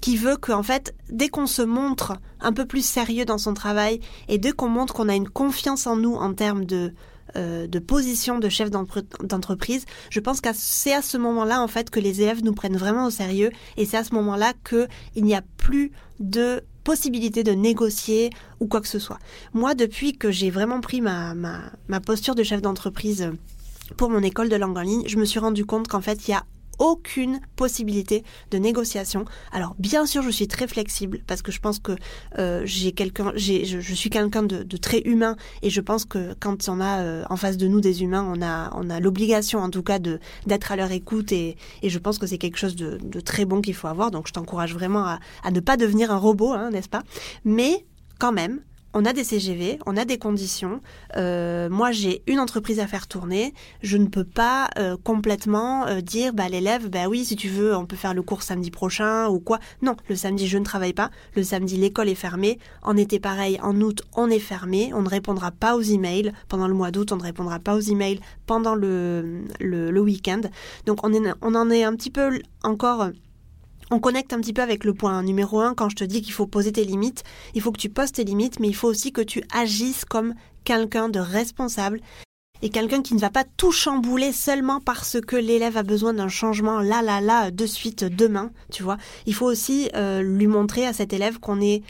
Qui 0.00 0.16
veut 0.16 0.36
qu'en 0.36 0.62
fait, 0.62 0.94
dès 1.10 1.28
qu'on 1.28 1.46
se 1.46 1.62
montre 1.62 2.14
un 2.40 2.52
peu 2.52 2.64
plus 2.64 2.84
sérieux 2.84 3.24
dans 3.24 3.38
son 3.38 3.54
travail 3.54 4.00
et 4.28 4.38
dès 4.38 4.52
qu'on 4.52 4.68
montre 4.68 4.94
qu'on 4.94 5.08
a 5.08 5.14
une 5.14 5.28
confiance 5.28 5.86
en 5.86 5.96
nous 5.96 6.14
en 6.14 6.32
termes 6.32 6.64
de, 6.64 6.94
euh, 7.36 7.66
de 7.66 7.78
position 7.78 8.38
de 8.38 8.48
chef 8.48 8.70
d'entreprise, 8.70 9.84
je 10.10 10.20
pense 10.20 10.40
que 10.40 10.48
c'est 10.54 10.94
à 10.94 11.02
ce 11.02 11.18
moment-là 11.18 11.60
en 11.60 11.68
fait 11.68 11.90
que 11.90 12.00
les 12.00 12.22
élèves 12.22 12.42
nous 12.42 12.54
prennent 12.54 12.76
vraiment 12.76 13.06
au 13.06 13.10
sérieux 13.10 13.50
et 13.76 13.84
c'est 13.84 13.98
à 13.98 14.04
ce 14.04 14.14
moment-là 14.14 14.52
qu'il 14.68 15.24
n'y 15.24 15.34
a 15.34 15.42
plus 15.56 15.92
de 16.18 16.62
possibilité 16.82 17.44
de 17.44 17.52
négocier 17.52 18.30
ou 18.58 18.66
quoi 18.66 18.80
que 18.80 18.88
ce 18.88 18.98
soit. 18.98 19.18
Moi, 19.52 19.74
depuis 19.74 20.16
que 20.16 20.30
j'ai 20.30 20.50
vraiment 20.50 20.80
pris 20.80 21.00
ma, 21.00 21.34
ma, 21.34 21.60
ma 21.88 22.00
posture 22.00 22.34
de 22.34 22.42
chef 22.42 22.62
d'entreprise 22.62 23.30
pour 23.96 24.08
mon 24.08 24.22
école 24.22 24.48
de 24.48 24.56
langue 24.56 24.78
en 24.78 24.82
ligne, 24.82 25.02
je 25.06 25.18
me 25.18 25.24
suis 25.24 25.38
rendu 25.38 25.66
compte 25.66 25.88
qu'en 25.88 26.00
fait, 26.00 26.26
il 26.26 26.30
y 26.30 26.34
a 26.34 26.44
aucune 26.80 27.40
possibilité 27.54 28.24
de 28.50 28.58
négociation. 28.58 29.24
Alors 29.52 29.76
bien 29.78 30.06
sûr, 30.06 30.22
je 30.22 30.30
suis 30.30 30.48
très 30.48 30.66
flexible 30.66 31.20
parce 31.26 31.42
que 31.42 31.52
je 31.52 31.60
pense 31.60 31.78
que 31.78 31.92
euh, 32.38 32.62
j'ai 32.64 32.92
quelqu'un, 32.92 33.32
je, 33.36 33.94
suis 33.94 34.10
quelqu'un 34.10 34.42
de, 34.42 34.76
très 34.76 35.00
humain 35.02 35.36
et 35.62 35.70
je 35.70 35.80
pense 35.80 36.04
que 36.04 36.34
quand 36.40 36.68
on 36.68 36.80
a 36.80 37.00
euh, 37.00 37.22
en 37.28 37.36
face 37.36 37.58
de 37.58 37.68
nous 37.68 37.80
des 37.80 38.02
humains, 38.02 38.26
on 38.26 38.42
a, 38.42 38.72
on 38.74 38.90
a 38.90 38.98
l'obligation 38.98 39.60
en 39.60 39.70
tout 39.70 39.82
cas 39.82 39.98
d'être 39.98 40.72
à 40.72 40.76
leur 40.76 40.90
écoute 40.90 41.30
et, 41.32 41.56
je 41.84 41.98
pense 41.98 42.18
que 42.18 42.26
c'est 42.26 42.38
quelque 42.38 42.56
chose 42.56 42.76
de, 42.76 42.98
très 43.20 43.44
bon 43.44 43.60
qu'il 43.60 43.74
faut 43.74 43.88
avoir. 43.88 44.10
Donc 44.10 44.26
je 44.26 44.32
t'encourage 44.32 44.72
vraiment 44.72 45.04
à, 45.04 45.20
à 45.44 45.50
ne 45.50 45.60
pas 45.60 45.76
devenir 45.76 46.10
un 46.10 46.16
robot, 46.16 46.52
hein, 46.52 46.70
n'est-ce 46.70 46.88
pas? 46.88 47.02
Mais 47.44 47.84
quand 48.18 48.32
même, 48.32 48.60
on 48.92 49.04
a 49.04 49.12
des 49.12 49.24
CGV, 49.24 49.78
on 49.86 49.96
a 49.96 50.04
des 50.04 50.18
conditions. 50.18 50.80
Euh, 51.16 51.68
moi, 51.70 51.92
j'ai 51.92 52.22
une 52.26 52.40
entreprise 52.40 52.80
à 52.80 52.86
faire 52.86 53.06
tourner. 53.06 53.54
Je 53.82 53.96
ne 53.96 54.06
peux 54.06 54.24
pas 54.24 54.68
euh, 54.78 54.96
complètement 55.02 55.86
euh, 55.86 56.00
dire 56.00 56.32
bah 56.32 56.48
l'élève, 56.48 56.88
bah 56.88 57.08
oui, 57.08 57.24
si 57.24 57.36
tu 57.36 57.48
veux, 57.48 57.76
on 57.76 57.86
peut 57.86 57.96
faire 57.96 58.14
le 58.14 58.22
cours 58.22 58.42
samedi 58.42 58.70
prochain 58.70 59.28
ou 59.28 59.38
quoi. 59.38 59.60
Non, 59.82 59.96
le 60.08 60.16
samedi 60.16 60.48
je 60.48 60.58
ne 60.58 60.64
travaille 60.64 60.92
pas. 60.92 61.10
Le 61.36 61.42
samedi 61.42 61.76
l'école 61.76 62.08
est 62.08 62.14
fermée. 62.14 62.58
En 62.82 62.96
été 62.96 63.20
pareil, 63.20 63.58
en 63.62 63.80
août 63.80 64.02
on 64.16 64.28
est 64.28 64.40
fermé. 64.40 64.92
On 64.94 65.02
ne 65.02 65.08
répondra 65.08 65.50
pas 65.50 65.76
aux 65.76 65.82
emails 65.82 66.32
pendant 66.48 66.66
le 66.66 66.74
mois 66.74 66.90
d'août. 66.90 67.12
On 67.12 67.16
ne 67.16 67.22
répondra 67.22 67.58
pas 67.60 67.76
aux 67.76 67.80
emails 67.80 68.20
pendant 68.46 68.74
le 68.74 69.44
le, 69.60 70.00
week-end. 70.00 70.40
Donc 70.86 71.04
on 71.04 71.54
en 71.54 71.70
est 71.70 71.84
un 71.84 71.94
petit 71.94 72.10
peu 72.10 72.40
encore 72.62 73.10
on 73.90 73.98
connecte 73.98 74.32
un 74.32 74.40
petit 74.40 74.52
peu 74.52 74.62
avec 74.62 74.84
le 74.84 74.94
point 74.94 75.22
numéro 75.22 75.60
un 75.60 75.74
quand 75.74 75.88
je 75.88 75.96
te 75.96 76.04
dis 76.04 76.22
qu'il 76.22 76.32
faut 76.32 76.46
poser 76.46 76.72
tes 76.72 76.84
limites. 76.84 77.24
Il 77.54 77.60
faut 77.60 77.72
que 77.72 77.80
tu 77.80 77.88
poses 77.88 78.12
tes 78.12 78.24
limites, 78.24 78.60
mais 78.60 78.68
il 78.68 78.74
faut 78.74 78.88
aussi 78.88 79.12
que 79.12 79.20
tu 79.20 79.42
agisses 79.52 80.04
comme 80.04 80.34
quelqu'un 80.64 81.08
de 81.08 81.18
responsable 81.18 82.00
et 82.62 82.68
quelqu'un 82.68 83.02
qui 83.02 83.14
ne 83.14 83.20
va 83.20 83.30
pas 83.30 83.44
tout 83.56 83.72
chambouler 83.72 84.32
seulement 84.32 84.80
parce 84.80 85.20
que 85.20 85.36
l'élève 85.36 85.76
a 85.76 85.82
besoin 85.82 86.14
d'un 86.14 86.28
changement 86.28 86.80
là, 86.80 87.02
là, 87.02 87.20
là, 87.20 87.50
de 87.50 87.66
suite, 87.66 88.04
demain, 88.04 88.50
tu 88.70 88.82
vois. 88.82 88.98
Il 89.26 89.34
faut 89.34 89.46
aussi 89.46 89.88
euh, 89.96 90.22
lui 90.22 90.46
montrer 90.46 90.86
à 90.86 90.92
cet 90.92 91.12
élève 91.12 91.40
qu'on 91.40 91.60
est 91.60 91.82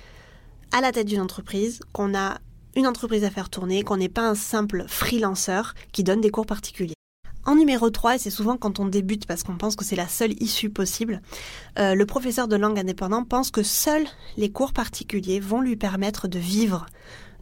à 0.73 0.81
la 0.81 0.93
tête 0.93 1.09
d'une 1.09 1.21
entreprise, 1.21 1.81
qu'on 1.93 2.15
a 2.15 2.39
une 2.77 2.87
entreprise 2.87 3.25
à 3.25 3.31
faire 3.31 3.51
tourner, 3.51 3.83
qu'on 3.83 3.97
n'est 3.97 4.09
pas 4.09 4.29
un 4.29 4.37
simple 4.37 4.85
freelanceur 4.87 5.75
qui 5.93 6.05
donne 6.05 6.21
des 6.21 6.31
cours 6.31 6.47
particuliers. 6.47 6.95
En 7.47 7.55
numéro 7.55 7.89
3, 7.89 8.17
et 8.17 8.19
c'est 8.19 8.31
souvent 8.31 8.57
quand 8.57 8.81
on 8.81 8.87
débute 8.87 9.27
parce 9.27 9.43
qu'on 9.43 9.57
pense 9.57 9.75
que 9.75 9.85
c'est 9.85 9.97
la 9.97 10.09
seule 10.09 10.35
issue 10.43 10.69
possible, 10.69 11.23
euh, 11.79 11.95
le 11.95 12.07
professeur 12.07 12.49
de 12.49 12.57
langue 12.57 12.79
indépendant 12.79 13.25
pense 13.25 13.51
que 13.51 13.63
seuls 13.63 14.07
les 14.37 14.51
cours 14.51 14.73
particuliers 14.73 15.41
vont 15.41 15.61
lui 15.61 15.77
permettre 15.77 16.29
de 16.29 16.39
vivre 16.39 16.87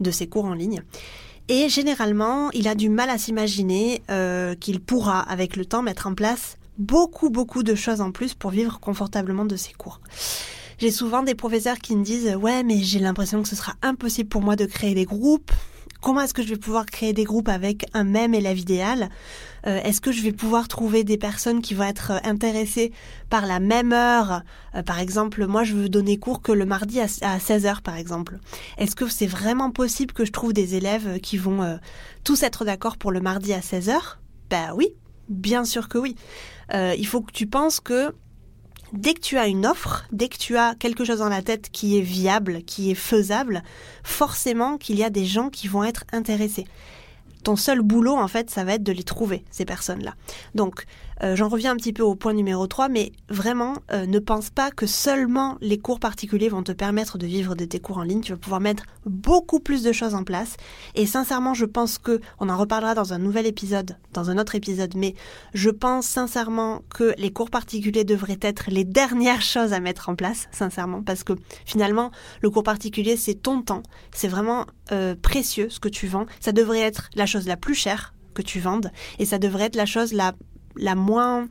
de 0.00 0.10
ses 0.12 0.28
cours 0.28 0.44
en 0.44 0.54
ligne. 0.54 0.82
Et 1.48 1.68
généralement, 1.68 2.50
il 2.52 2.68
a 2.68 2.74
du 2.74 2.90
mal 2.90 3.10
à 3.10 3.18
s'imaginer 3.18 4.02
euh, 4.10 4.54
qu'il 4.54 4.80
pourra, 4.80 5.20
avec 5.20 5.56
le 5.56 5.64
temps, 5.64 5.82
mettre 5.82 6.06
en 6.06 6.14
place 6.14 6.58
beaucoup, 6.78 7.28
beaucoup 7.30 7.64
de 7.64 7.74
choses 7.74 8.00
en 8.00 8.12
plus 8.12 8.34
pour 8.34 8.52
vivre 8.52 8.78
confortablement 8.78 9.44
de 9.44 9.56
ses 9.56 9.72
cours. 9.72 10.00
J'ai 10.78 10.92
souvent 10.92 11.24
des 11.24 11.34
professeurs 11.34 11.78
qui 11.78 11.96
me 11.96 12.04
disent 12.04 12.36
ouais 12.36 12.62
mais 12.62 12.78
j'ai 12.78 13.00
l'impression 13.00 13.42
que 13.42 13.48
ce 13.48 13.56
sera 13.56 13.74
impossible 13.82 14.28
pour 14.28 14.42
moi 14.42 14.54
de 14.54 14.64
créer 14.64 14.94
des 14.94 15.06
groupes, 15.06 15.50
Comment 16.00 16.20
est-ce 16.20 16.34
que 16.34 16.42
je 16.42 16.48
vais 16.48 16.56
pouvoir 16.56 16.86
créer 16.86 17.12
des 17.12 17.24
groupes 17.24 17.48
avec 17.48 17.86
un 17.92 18.04
même 18.04 18.32
élève 18.32 18.58
idéal? 18.58 19.08
Euh, 19.66 19.80
Est-ce 19.82 20.00
que 20.00 20.12
je 20.12 20.22
vais 20.22 20.32
pouvoir 20.32 20.68
trouver 20.68 21.04
des 21.04 21.18
personnes 21.18 21.60
qui 21.62 21.74
vont 21.74 21.84
être 21.84 22.12
euh, 22.12 22.18
intéressées 22.24 22.92
par 23.30 23.46
la 23.46 23.60
même 23.60 23.92
heure? 23.92 24.42
Euh, 24.74 24.82
Par 24.82 24.98
exemple, 24.98 25.46
moi, 25.46 25.64
je 25.64 25.74
veux 25.74 25.88
donner 25.88 26.18
cours 26.18 26.42
que 26.42 26.52
le 26.52 26.66
mardi 26.66 27.00
à, 27.00 27.06
16h, 27.06 27.82
par 27.82 27.96
exemple. 27.96 28.38
Est-ce 28.76 28.96
que 28.96 29.08
c'est 29.08 29.26
vraiment 29.26 29.70
possible 29.70 30.12
que 30.12 30.24
je 30.24 30.32
trouve 30.32 30.52
des 30.52 30.74
élèves 30.74 31.20
qui 31.20 31.36
vont 31.36 31.78
tous 32.24 32.42
être 32.42 32.64
d'accord 32.64 32.96
pour 32.96 33.12
le 33.12 33.20
mardi 33.20 33.52
à 33.52 33.60
16h 33.60 33.96
Ben 34.50 34.72
oui, 34.76 34.88
bien 35.28 35.64
sûr 35.64 35.88
que 35.88 35.98
oui. 35.98 36.16
il 36.72 37.06
faut 37.06 37.20
que 37.20 37.32
tu 37.32 37.46
penses 37.46 37.80
que 37.80 38.12
dès 38.92 39.14
que 39.14 39.20
tu 39.20 39.38
as 39.38 39.46
une 39.46 39.66
offre, 39.66 40.06
dès 40.12 40.28
que 40.28 40.38
tu 40.38 40.56
as 40.56 40.74
quelque 40.74 41.04
chose 41.04 41.18
dans 41.18 41.28
la 41.28 41.42
tête 41.42 41.70
qui 41.70 41.98
est 41.98 42.02
viable, 42.02 42.62
qui 42.64 42.90
est 42.90 42.96
faisable, 42.96 43.62
forcément 44.02 44.78
qu'il 44.78 44.96
y 44.96 45.04
a 45.04 45.10
des 45.10 45.26
gens 45.26 45.50
qui 45.50 45.68
vont 45.68 45.84
être 45.84 46.04
intéressés 46.12 46.66
ton 47.48 47.56
seul 47.56 47.80
boulot, 47.80 48.14
en 48.14 48.28
fait, 48.28 48.50
ça 48.50 48.62
va 48.62 48.74
être 48.74 48.82
de 48.82 48.92
les 48.92 49.04
trouver, 49.04 49.42
ces 49.50 49.64
personnes-là. 49.64 50.14
Donc, 50.54 50.84
euh, 51.22 51.36
j'en 51.36 51.48
reviens 51.48 51.72
un 51.72 51.76
petit 51.76 51.92
peu 51.92 52.02
au 52.02 52.14
point 52.14 52.32
numéro 52.32 52.66
3, 52.66 52.88
mais 52.88 53.12
vraiment, 53.28 53.76
euh, 53.92 54.06
ne 54.06 54.18
pense 54.18 54.50
pas 54.50 54.70
que 54.70 54.86
seulement 54.86 55.58
les 55.60 55.78
cours 55.78 56.00
particuliers 56.00 56.48
vont 56.48 56.62
te 56.62 56.72
permettre 56.72 57.18
de 57.18 57.26
vivre 57.26 57.54
de 57.54 57.64
tes 57.64 57.80
cours 57.80 57.98
en 57.98 58.02
ligne. 58.02 58.20
Tu 58.20 58.32
vas 58.32 58.38
pouvoir 58.38 58.60
mettre 58.60 58.84
beaucoup 59.06 59.60
plus 59.60 59.82
de 59.82 59.92
choses 59.92 60.14
en 60.14 60.24
place. 60.24 60.56
Et 60.94 61.06
sincèrement, 61.06 61.54
je 61.54 61.64
pense 61.64 61.98
que, 61.98 62.20
on 62.38 62.48
en 62.48 62.56
reparlera 62.56 62.94
dans 62.94 63.12
un 63.12 63.18
nouvel 63.18 63.46
épisode, 63.46 63.96
dans 64.12 64.30
un 64.30 64.38
autre 64.38 64.54
épisode, 64.54 64.94
mais 64.94 65.14
je 65.54 65.70
pense 65.70 66.06
sincèrement 66.06 66.82
que 66.94 67.14
les 67.18 67.32
cours 67.32 67.50
particuliers 67.50 68.04
devraient 68.04 68.40
être 68.40 68.64
les 68.68 68.84
dernières 68.84 69.42
choses 69.42 69.72
à 69.72 69.80
mettre 69.80 70.08
en 70.08 70.14
place, 70.14 70.48
sincèrement, 70.52 71.02
parce 71.02 71.24
que 71.24 71.34
finalement, 71.64 72.10
le 72.42 72.50
cours 72.50 72.62
particulier, 72.62 73.16
c'est 73.16 73.34
ton 73.34 73.62
temps. 73.62 73.82
C'est 74.12 74.28
vraiment 74.28 74.66
euh, 74.92 75.14
précieux 75.20 75.68
ce 75.70 75.80
que 75.80 75.88
tu 75.88 76.06
vends. 76.06 76.26
Ça 76.40 76.52
devrait 76.52 76.80
être 76.80 77.10
la 77.14 77.26
chose 77.26 77.46
la 77.46 77.56
plus 77.56 77.74
chère 77.74 78.14
que 78.38 78.42
tu 78.42 78.60
vendes 78.60 78.92
et 79.18 79.24
ça 79.24 79.38
devrait 79.38 79.64
être 79.64 79.76
la 79.76 79.84
chose 79.84 80.12
la, 80.12 80.32
la 80.78 80.94
moins 80.94 81.48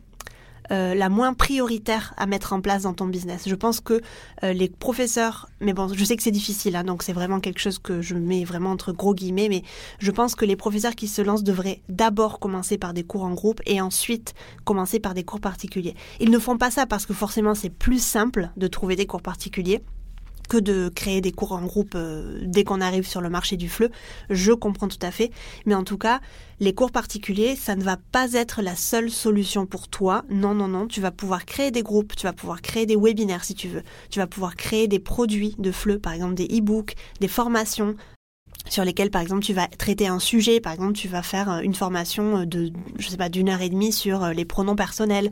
euh, 0.72 0.94
la 0.94 1.08
moins 1.08 1.34
prioritaire 1.34 2.14
à 2.18 2.26
mettre 2.26 2.52
en 2.52 2.60
place 2.60 2.84
dans 2.84 2.94
ton 2.94 3.06
business. 3.06 3.44
Je 3.48 3.56
pense 3.56 3.80
que 3.80 4.02
euh, 4.44 4.52
les 4.52 4.68
professeurs, 4.68 5.48
mais 5.62 5.72
bon, 5.72 5.88
je 5.94 6.04
sais 6.04 6.18
que 6.18 6.24
c'est 6.24 6.32
difficile, 6.32 6.76
hein, 6.76 6.84
donc 6.84 7.04
c'est 7.04 7.14
vraiment 7.14 7.40
quelque 7.40 7.60
chose 7.60 7.80
que 7.80 8.02
je 8.02 8.16
mets 8.16 8.44
vraiment 8.44 8.72
entre 8.72 8.92
gros 8.92 9.14
guillemets, 9.14 9.48
mais 9.48 9.64
je 10.00 10.12
pense 10.12 10.36
que 10.36 10.44
les 10.44 10.58
professeurs 10.58 10.96
qui 10.96 11.08
se 11.08 11.22
lancent 11.22 11.44
devraient 11.44 11.82
d'abord 11.88 12.40
commencer 12.40 12.78
par 12.78 12.94
des 12.94 13.04
cours 13.04 13.24
en 13.24 13.34
groupe 13.34 13.62
et 13.66 13.80
ensuite 13.80 14.34
commencer 14.66 15.00
par 15.00 15.14
des 15.14 15.24
cours 15.24 15.40
particuliers. 15.40 15.96
Ils 16.20 16.32
ne 16.32 16.40
font 16.40 16.58
pas 16.58 16.72
ça 16.72 16.86
parce 16.86 17.06
que 17.06 17.14
forcément 17.14 17.56
c'est 17.56 17.70
plus 17.70 18.04
simple 18.04 18.50
de 18.58 18.68
trouver 18.68 18.98
des 18.98 19.06
cours 19.06 19.22
particuliers 19.22 19.82
que 20.48 20.58
de 20.58 20.90
créer 20.90 21.22
des 21.22 21.32
cours 21.32 21.52
en 21.52 21.62
groupe 21.66 21.94
euh, 21.96 22.40
dès 22.44 22.64
qu'on 22.64 22.82
arrive 22.82 23.08
sur 23.08 23.22
le 23.22 23.30
marché 23.30 23.58
du 23.58 23.70
fleu. 23.70 23.90
Je 24.30 24.52
comprends 24.52 24.88
tout 24.88 24.98
à 25.02 25.12
fait. 25.12 25.32
Mais 25.66 25.76
en 25.76 25.84
tout 25.84 25.98
cas, 25.98 26.20
les 26.60 26.74
cours 26.74 26.92
particuliers, 26.92 27.56
ça 27.56 27.76
ne 27.76 27.84
va 27.84 27.98
pas 27.98 28.34
être 28.34 28.62
la 28.62 28.76
seule 28.76 29.12
solution 29.12 29.66
pour 29.66 29.88
toi. 29.88 30.24
Non, 30.30 30.54
non, 30.54 30.68
non. 30.68 30.88
Tu 30.88 31.02
vas 31.02 31.12
pouvoir 31.12 31.46
créer 31.46 31.72
des 31.72 31.84
groupes, 31.84 32.16
tu 32.16 32.26
vas 32.26 32.34
pouvoir 32.34 32.62
créer 32.62 32.86
des 32.86 32.96
webinaires 32.96 33.44
si 33.44 33.56
tu 33.56 33.68
veux. 33.68 33.84
Tu 34.10 34.20
vas 34.20 34.28
pouvoir 34.28 34.56
créer 34.56 34.88
des 34.88 35.00
produits 35.00 35.56
de 35.60 35.72
fleu, 35.72 36.00
par 36.00 36.14
exemple 36.14 36.34
des 36.34 36.46
e-books, 36.46 36.96
des 37.20 37.28
formations, 37.28 37.96
sur 38.70 38.84
lesquels 38.84 39.10
par 39.10 39.22
exemple 39.22 39.44
tu 39.44 39.54
vas 39.54 39.68
traiter 39.68 40.08
un 40.08 40.20
sujet, 40.20 40.60
par 40.60 40.74
exemple 40.74 40.94
tu 40.94 41.08
vas 41.08 41.22
faire 41.22 41.52
euh, 41.52 41.60
une 41.60 41.76
formation 41.76 42.40
euh, 42.40 42.46
de 42.46 42.72
je 42.98 43.10
sais 43.10 43.18
pas 43.18 43.30
d'une 43.30 43.50
heure 43.50 43.62
et 43.62 43.70
demie 43.70 43.92
sur 43.92 44.24
euh, 44.24 44.34
les 44.34 44.46
pronoms 44.46 44.76
personnels, 44.76 45.32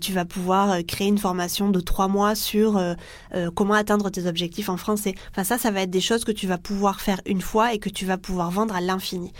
tu 0.00 0.12
vas 0.12 0.24
pouvoir 0.24 0.84
créer 0.86 1.08
une 1.08 1.18
formation 1.18 1.70
de 1.70 1.80
trois 1.80 2.08
mois 2.08 2.34
sur 2.34 2.80
comment 3.54 3.74
atteindre 3.74 4.10
tes 4.10 4.26
objectifs 4.26 4.68
en 4.68 4.76
français. 4.76 5.14
Enfin 5.30 5.44
ça, 5.44 5.58
ça 5.58 5.70
va 5.70 5.82
être 5.82 5.90
des 5.90 6.00
choses 6.00 6.24
que 6.24 6.32
tu 6.32 6.46
vas 6.46 6.58
pouvoir 6.58 7.00
faire 7.00 7.20
une 7.26 7.40
fois 7.40 7.72
et 7.72 7.78
que 7.78 7.88
tu 7.88 8.04
vas 8.04 8.18
pouvoir 8.18 8.50
vendre 8.50 8.74
à 8.74 8.80
l'infini. 8.80 9.32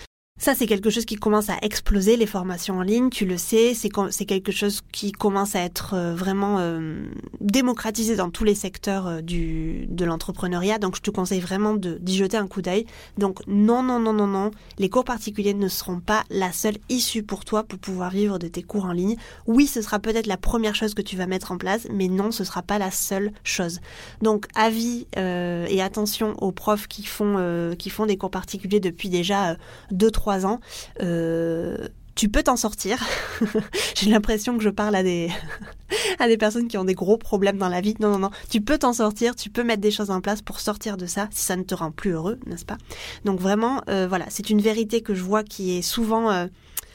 Ça, 0.42 0.56
c'est 0.56 0.66
quelque 0.66 0.90
chose 0.90 1.04
qui 1.04 1.14
commence 1.14 1.50
à 1.50 1.58
exploser, 1.62 2.16
les 2.16 2.26
formations 2.26 2.78
en 2.78 2.82
ligne, 2.82 3.10
tu 3.10 3.26
le 3.26 3.36
sais, 3.36 3.74
c'est 3.74 4.24
quelque 4.24 4.50
chose 4.50 4.80
qui 4.90 5.12
commence 5.12 5.54
à 5.54 5.60
être 5.60 5.94
euh, 5.94 6.16
vraiment 6.16 6.56
euh, 6.58 7.04
démocratisé 7.40 8.16
dans 8.16 8.28
tous 8.28 8.42
les 8.42 8.56
secteurs 8.56 9.06
euh, 9.06 9.20
de 9.22 10.04
l'entrepreneuriat, 10.04 10.78
donc 10.78 10.96
je 10.96 11.00
te 11.00 11.12
conseille 11.12 11.38
vraiment 11.38 11.74
d'y 11.74 12.16
jeter 12.16 12.38
un 12.38 12.48
coup 12.48 12.60
d'œil. 12.60 12.86
Donc 13.18 13.38
non, 13.46 13.84
non, 13.84 14.00
non, 14.00 14.14
non, 14.14 14.26
non, 14.26 14.50
les 14.78 14.88
cours 14.88 15.04
particuliers 15.04 15.54
ne 15.54 15.68
seront 15.68 16.00
pas 16.00 16.24
la 16.28 16.50
seule 16.50 16.78
issue 16.88 17.22
pour 17.22 17.44
toi 17.44 17.62
pour 17.62 17.78
pouvoir 17.78 18.10
vivre 18.10 18.40
de 18.40 18.48
tes 18.48 18.64
cours 18.64 18.86
en 18.86 18.92
ligne. 18.92 19.16
Oui, 19.46 19.68
ce 19.68 19.80
sera 19.80 20.00
peut-être 20.00 20.26
la 20.26 20.38
première 20.38 20.74
chose 20.74 20.94
que 20.94 21.02
tu 21.02 21.16
vas 21.16 21.26
mettre 21.26 21.52
en 21.52 21.56
place, 21.58 21.86
mais 21.92 22.08
non, 22.08 22.32
ce 22.32 22.42
sera 22.42 22.62
pas 22.62 22.78
la 22.78 22.90
seule 22.90 23.32
chose. 23.44 23.78
Donc 24.22 24.46
avis 24.56 25.06
et 25.14 25.82
attention 25.82 26.34
aux 26.42 26.52
profs 26.52 26.88
qui 26.88 27.04
font, 27.04 27.74
qui 27.78 27.90
font 27.90 28.06
des 28.06 28.16
cours 28.16 28.30
particuliers 28.30 28.80
depuis 28.80 29.08
déjà 29.08 29.56
2-3 29.92 30.21
ans, 30.28 30.60
euh, 31.02 31.88
tu 32.14 32.28
peux 32.28 32.42
t'en 32.42 32.56
sortir. 32.56 32.98
J'ai 33.94 34.10
l'impression 34.10 34.56
que 34.56 34.62
je 34.62 34.68
parle 34.68 34.94
à 34.94 35.02
des, 35.02 35.30
à 36.18 36.28
des 36.28 36.36
personnes 36.36 36.68
qui 36.68 36.76
ont 36.78 36.84
des 36.84 36.94
gros 36.94 37.16
problèmes 37.16 37.58
dans 37.58 37.68
la 37.68 37.80
vie. 37.80 37.94
Non, 38.00 38.10
non, 38.10 38.18
non. 38.18 38.30
Tu 38.50 38.60
peux 38.60 38.78
t'en 38.78 38.92
sortir, 38.92 39.34
tu 39.34 39.50
peux 39.50 39.64
mettre 39.64 39.80
des 39.80 39.90
choses 39.90 40.10
en 40.10 40.20
place 40.20 40.42
pour 40.42 40.60
sortir 40.60 40.96
de 40.96 41.06
ça 41.06 41.28
si 41.30 41.44
ça 41.44 41.56
ne 41.56 41.62
te 41.62 41.74
rend 41.74 41.90
plus 41.90 42.12
heureux, 42.12 42.38
n'est-ce 42.46 42.64
pas? 42.64 42.78
Donc 43.24 43.40
vraiment, 43.40 43.82
euh, 43.88 44.06
voilà, 44.08 44.26
c'est 44.28 44.50
une 44.50 44.60
vérité 44.60 45.00
que 45.00 45.14
je 45.14 45.22
vois 45.22 45.42
qui 45.42 45.76
est 45.76 45.82
souvent... 45.82 46.30
Euh, 46.30 46.46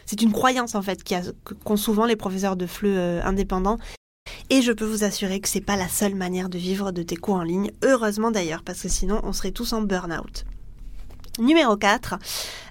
c'est 0.05 0.21
une 0.21 0.31
croyance 0.31 0.73
en 0.73 0.81
fait 0.81 1.03
qu'ont 1.03 1.75
souvent 1.75 2.05
les 2.05 2.15
professeurs 2.15 2.55
de 2.55 2.65
FLE 2.65 3.21
indépendants 3.25 3.77
et 4.49 4.61
je 4.61 4.71
peux 4.71 4.85
vous 4.85 5.03
assurer 5.03 5.41
que 5.41 5.49
c'est 5.49 5.59
pas 5.59 5.75
la 5.75 5.89
seule 5.89 6.15
manière 6.15 6.47
de 6.47 6.57
vivre 6.57 6.91
de 6.93 7.03
tes 7.03 7.17
cours 7.17 7.35
en 7.35 7.43
ligne. 7.43 7.71
Heureusement 7.83 8.31
d'ailleurs, 8.31 8.63
parce 8.63 8.81
que 8.81 8.87
sinon 8.87 9.19
on 9.23 9.33
serait 9.33 9.51
tous 9.51 9.73
en 9.73 9.81
burn-out. 9.81 10.45
Numéro 11.39 11.77
4, 11.77 12.15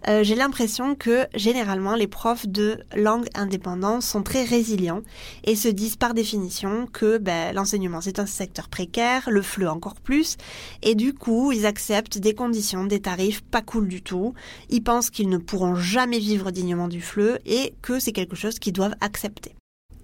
euh, 0.08 0.24
j'ai 0.24 0.34
l'impression 0.34 0.96
que 0.96 1.28
généralement 1.34 1.94
les 1.94 2.08
profs 2.08 2.48
de 2.48 2.80
langue 2.96 3.28
indépendante 3.34 4.02
sont 4.02 4.24
très 4.24 4.42
résilients 4.42 5.02
et 5.44 5.54
se 5.54 5.68
disent 5.68 5.94
par 5.94 6.14
définition 6.14 6.88
que 6.92 7.18
ben, 7.18 7.54
l'enseignement 7.54 8.00
c'est 8.00 8.18
un 8.18 8.26
secteur 8.26 8.68
précaire, 8.68 9.30
le 9.30 9.42
fleu 9.42 9.68
encore 9.68 9.94
plus, 9.94 10.36
et 10.82 10.96
du 10.96 11.14
coup 11.14 11.52
ils 11.52 11.64
acceptent 11.64 12.18
des 12.18 12.34
conditions, 12.34 12.86
des 12.86 13.00
tarifs 13.00 13.42
pas 13.42 13.62
cool 13.62 13.86
du 13.86 14.02
tout, 14.02 14.34
ils 14.68 14.82
pensent 14.82 15.10
qu'ils 15.10 15.28
ne 15.28 15.38
pourront 15.38 15.76
jamais 15.76 16.18
vivre 16.18 16.50
dignement 16.50 16.88
du 16.88 17.00
fleu 17.00 17.38
et 17.46 17.74
que 17.82 18.00
c'est 18.00 18.12
quelque 18.12 18.36
chose 18.36 18.58
qu'ils 18.58 18.72
doivent 18.72 18.96
accepter. 19.00 19.54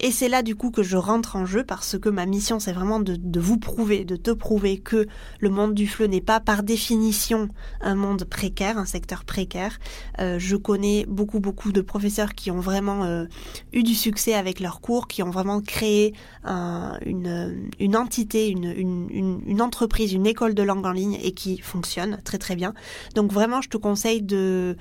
Et 0.04 0.11
c'est 0.11 0.28
là 0.28 0.42
du 0.42 0.56
coup 0.56 0.73
que 0.73 0.82
je 0.82 0.97
rentre 0.97 1.37
en 1.37 1.47
jeu 1.47 1.62
parce 1.62 1.97
que 1.97 2.09
ma 2.09 2.26
mission 2.26 2.59
c'est 2.59 2.73
vraiment 2.73 2.99
de, 2.99 3.40
vous 3.40 3.56
prouver, 3.56 4.04
de 4.04 4.16
te 4.16 4.32
prouver 4.32 4.78
que 4.78 5.06
le 5.38 5.49
monde 5.49 5.75
du 5.75 5.87
fleu 5.87 6.06
n'est 6.06 6.21
pas 6.21 6.40
par 6.40 6.64
définition 6.64 7.49
un 7.80 7.94
monde 7.94 8.25
précaire, 8.25 8.78
un 8.78 8.85
secteur 8.85 9.25
précaire. 9.25 9.78
Euh, 10.18 10.40
je 10.40 10.56
connais 10.56 11.06
beaucoup 11.06 11.38
beaucoup 11.38 11.71
de 11.71 11.80
professeurs 11.80 12.35
qui 12.35 12.50
ont 12.50 12.59
vraiment 12.59 13.04
euh, 13.04 13.26
eu 13.73 13.85
du 13.85 13.94
succès 13.94 14.35
avec 14.35 14.59
leurs 14.59 14.80
cours, 14.80 15.06
qui 15.06 15.23
ont 15.23 15.30
vraiment 15.30 15.61
créé 15.61 16.14
une, 16.44 17.97
entité, 17.97 18.49
une 18.49 19.62
entreprise, 19.62 20.12
une 20.12 20.26
école 20.26 20.54
de 20.54 20.64
langue 20.64 20.85
en 20.85 20.90
ligne 20.92 21.18
et 21.23 21.30
qui 21.30 21.59
fonctionne 21.59 22.18
très 22.25 22.38
très 22.38 22.56
bien. 22.56 22.75
Donc 23.14 23.32
vraiment 23.32 23.61
je 23.61 23.68
te 23.68 23.76
conseille 23.76 24.23
de 24.23 24.76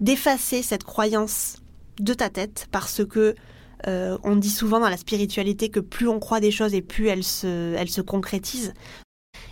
d'effacer 0.00 0.62
cette 0.62 0.84
croyance 0.84 1.56
de 1.98 2.12
ta 2.12 2.28
tête 2.28 2.68
parce 2.70 3.04
que 3.04 3.34
euh, 3.86 4.18
on 4.24 4.36
dit 4.36 4.50
souvent 4.50 4.80
dans 4.80 4.88
la 4.88 4.96
spiritualité 4.96 5.68
que 5.68 5.80
plus 5.80 6.08
on 6.08 6.18
croit 6.18 6.40
des 6.40 6.50
choses 6.50 6.74
et 6.74 6.82
plus 6.82 7.08
elles 7.08 7.24
se, 7.24 7.74
elles 7.74 7.90
se 7.90 8.00
concrétisent. 8.00 8.74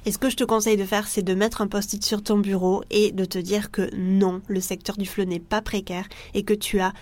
Et 0.06 0.12
ce 0.12 0.18
que 0.18 0.30
je 0.30 0.36
te 0.36 0.44
conseille 0.44 0.76
de 0.76 0.84
faire, 0.84 1.06
c'est 1.06 1.22
de 1.22 1.34
mettre 1.34 1.60
un 1.60 1.66
post-it 1.66 2.04
sur 2.04 2.22
ton 2.22 2.38
bureau 2.38 2.82
et 2.90 3.12
de 3.12 3.24
te 3.24 3.38
dire 3.38 3.70
que 3.70 3.94
non, 3.94 4.40
le 4.48 4.60
secteur 4.60 4.96
du 4.96 5.06
fleu 5.06 5.24
n'est 5.24 5.40
pas 5.40 5.62
précaire 5.62 6.08
et 6.34 6.42
que 6.42 6.54
tu 6.54 6.80
as 6.80 6.92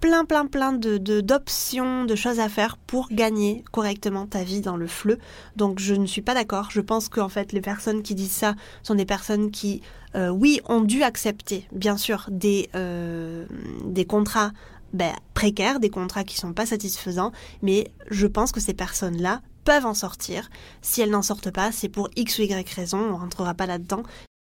plein 0.00 0.24
plein 0.24 0.46
plein 0.46 0.72
de 0.72 0.96
d'options, 1.20 2.04
de, 2.04 2.14
choses 2.14 2.40
à 2.40 2.48
faire 2.48 2.76
pour 2.76 3.08
gagner 3.10 3.64
correctement 3.72 4.26
ta 4.26 4.44
vie 4.44 4.60
dans 4.60 4.76
le 4.76 4.86
fleu. 4.86 5.18
Donc 5.56 5.80
je 5.80 5.94
ne 5.94 6.06
suis 6.06 6.22
pas 6.22 6.34
d'accord. 6.34 6.70
Je 6.70 6.80
pense 6.80 7.08
qu'en 7.08 7.28
fait 7.28 7.52
les 7.52 7.60
personnes 7.60 8.02
qui 8.02 8.14
disent 8.14 8.30
ça 8.30 8.54
sont 8.82 8.94
des 8.94 9.04
personnes 9.04 9.50
qui, 9.50 9.82
euh, 10.14 10.28
oui, 10.28 10.60
ont 10.68 10.82
dû 10.82 11.02
accepter 11.02 11.66
bien 11.72 11.96
sûr 11.96 12.26
des 12.30 12.68
euh, 12.74 13.44
des 13.84 14.04
contrats 14.04 14.52
ben, 14.92 15.12
précaires, 15.34 15.80
des 15.80 15.90
contrats 15.90 16.24
qui 16.24 16.36
sont 16.36 16.52
pas 16.52 16.66
satisfaisants, 16.66 17.32
mais 17.62 17.90
je 18.10 18.26
pense 18.26 18.52
que 18.52 18.60
ces 18.60 18.74
personnes-là 18.74 19.42
peuvent 19.64 19.86
en 19.86 19.94
sortir. 19.94 20.48
Si 20.82 21.00
elles 21.00 21.10
n'en 21.10 21.22
sortent 21.22 21.50
pas, 21.50 21.72
c'est 21.72 21.88
pour 21.88 22.08
X 22.16 22.38
ou 22.38 22.42
Y 22.42 22.74
raison, 22.74 22.98
on 22.98 23.16
rentrera 23.16 23.54
pas 23.54 23.66
là-dedans. 23.66 24.02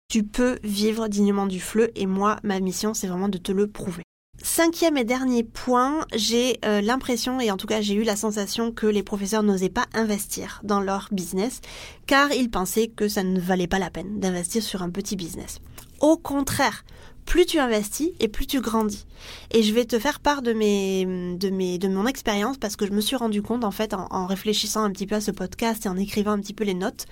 Tu 0.09 0.23
peux 0.23 0.59
vivre 0.63 1.07
dignement 1.07 1.45
du 1.45 1.59
fleu 1.59 1.91
et 1.95 2.05
moi, 2.05 2.37
ma 2.43 2.59
mission, 2.59 2.93
c'est 2.93 3.07
vraiment 3.07 3.29
de 3.29 3.37
te 3.37 3.51
le 3.51 3.67
prouver. 3.67 4.03
Cinquième 4.43 4.97
et 4.97 5.03
dernier 5.03 5.43
point, 5.43 6.05
j'ai 6.15 6.59
euh, 6.65 6.81
l'impression 6.81 7.39
et 7.39 7.51
en 7.51 7.57
tout 7.57 7.67
cas 7.67 7.81
j'ai 7.81 7.93
eu 7.93 8.03
la 8.03 8.15
sensation 8.15 8.71
que 8.71 8.87
les 8.87 9.03
professeurs 9.03 9.43
n'osaient 9.43 9.69
pas 9.69 9.85
investir 9.93 10.61
dans 10.63 10.81
leur 10.81 11.09
business 11.11 11.61
car 12.07 12.31
ils 12.31 12.49
pensaient 12.49 12.87
que 12.87 13.07
ça 13.07 13.23
ne 13.23 13.39
valait 13.39 13.67
pas 13.67 13.77
la 13.77 13.91
peine 13.91 14.19
d'investir 14.19 14.63
sur 14.63 14.81
un 14.81 14.89
petit 14.89 15.15
business. 15.15 15.59
Au 15.99 16.17
contraire, 16.17 16.83
plus 17.31 17.45
tu 17.45 17.59
investis 17.59 18.09
et 18.19 18.27
plus 18.27 18.45
tu 18.45 18.59
grandis. 18.59 19.07
Et 19.51 19.63
je 19.63 19.73
vais 19.73 19.85
te 19.85 19.97
faire 19.97 20.19
part 20.19 20.41
de 20.41 20.51
mes, 20.51 21.05
de 21.37 21.49
mes, 21.49 21.77
de 21.77 21.87
mon 21.87 22.05
expérience 22.05 22.57
parce 22.57 22.75
que 22.75 22.85
je 22.85 22.91
me 22.91 22.99
suis 22.99 23.15
rendu 23.15 23.41
compte 23.41 23.63
en 23.63 23.71
fait 23.71 23.93
en, 23.93 24.05
en 24.11 24.25
réfléchissant 24.25 24.83
un 24.83 24.91
petit 24.91 25.07
peu 25.07 25.15
à 25.15 25.21
ce 25.21 25.31
podcast 25.31 25.85
et 25.85 25.89
en 25.89 25.95
écrivant 25.95 26.31
un 26.31 26.41
petit 26.41 26.53
peu 26.53 26.65
les 26.65 26.73
notes, 26.73 27.05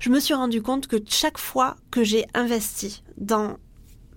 je 0.00 0.10
me 0.10 0.18
suis 0.18 0.34
rendu 0.34 0.60
compte 0.60 0.88
que 0.88 0.96
chaque 1.08 1.38
fois 1.38 1.76
que 1.92 2.02
j'ai 2.02 2.26
investi 2.34 3.04
dans, 3.16 3.58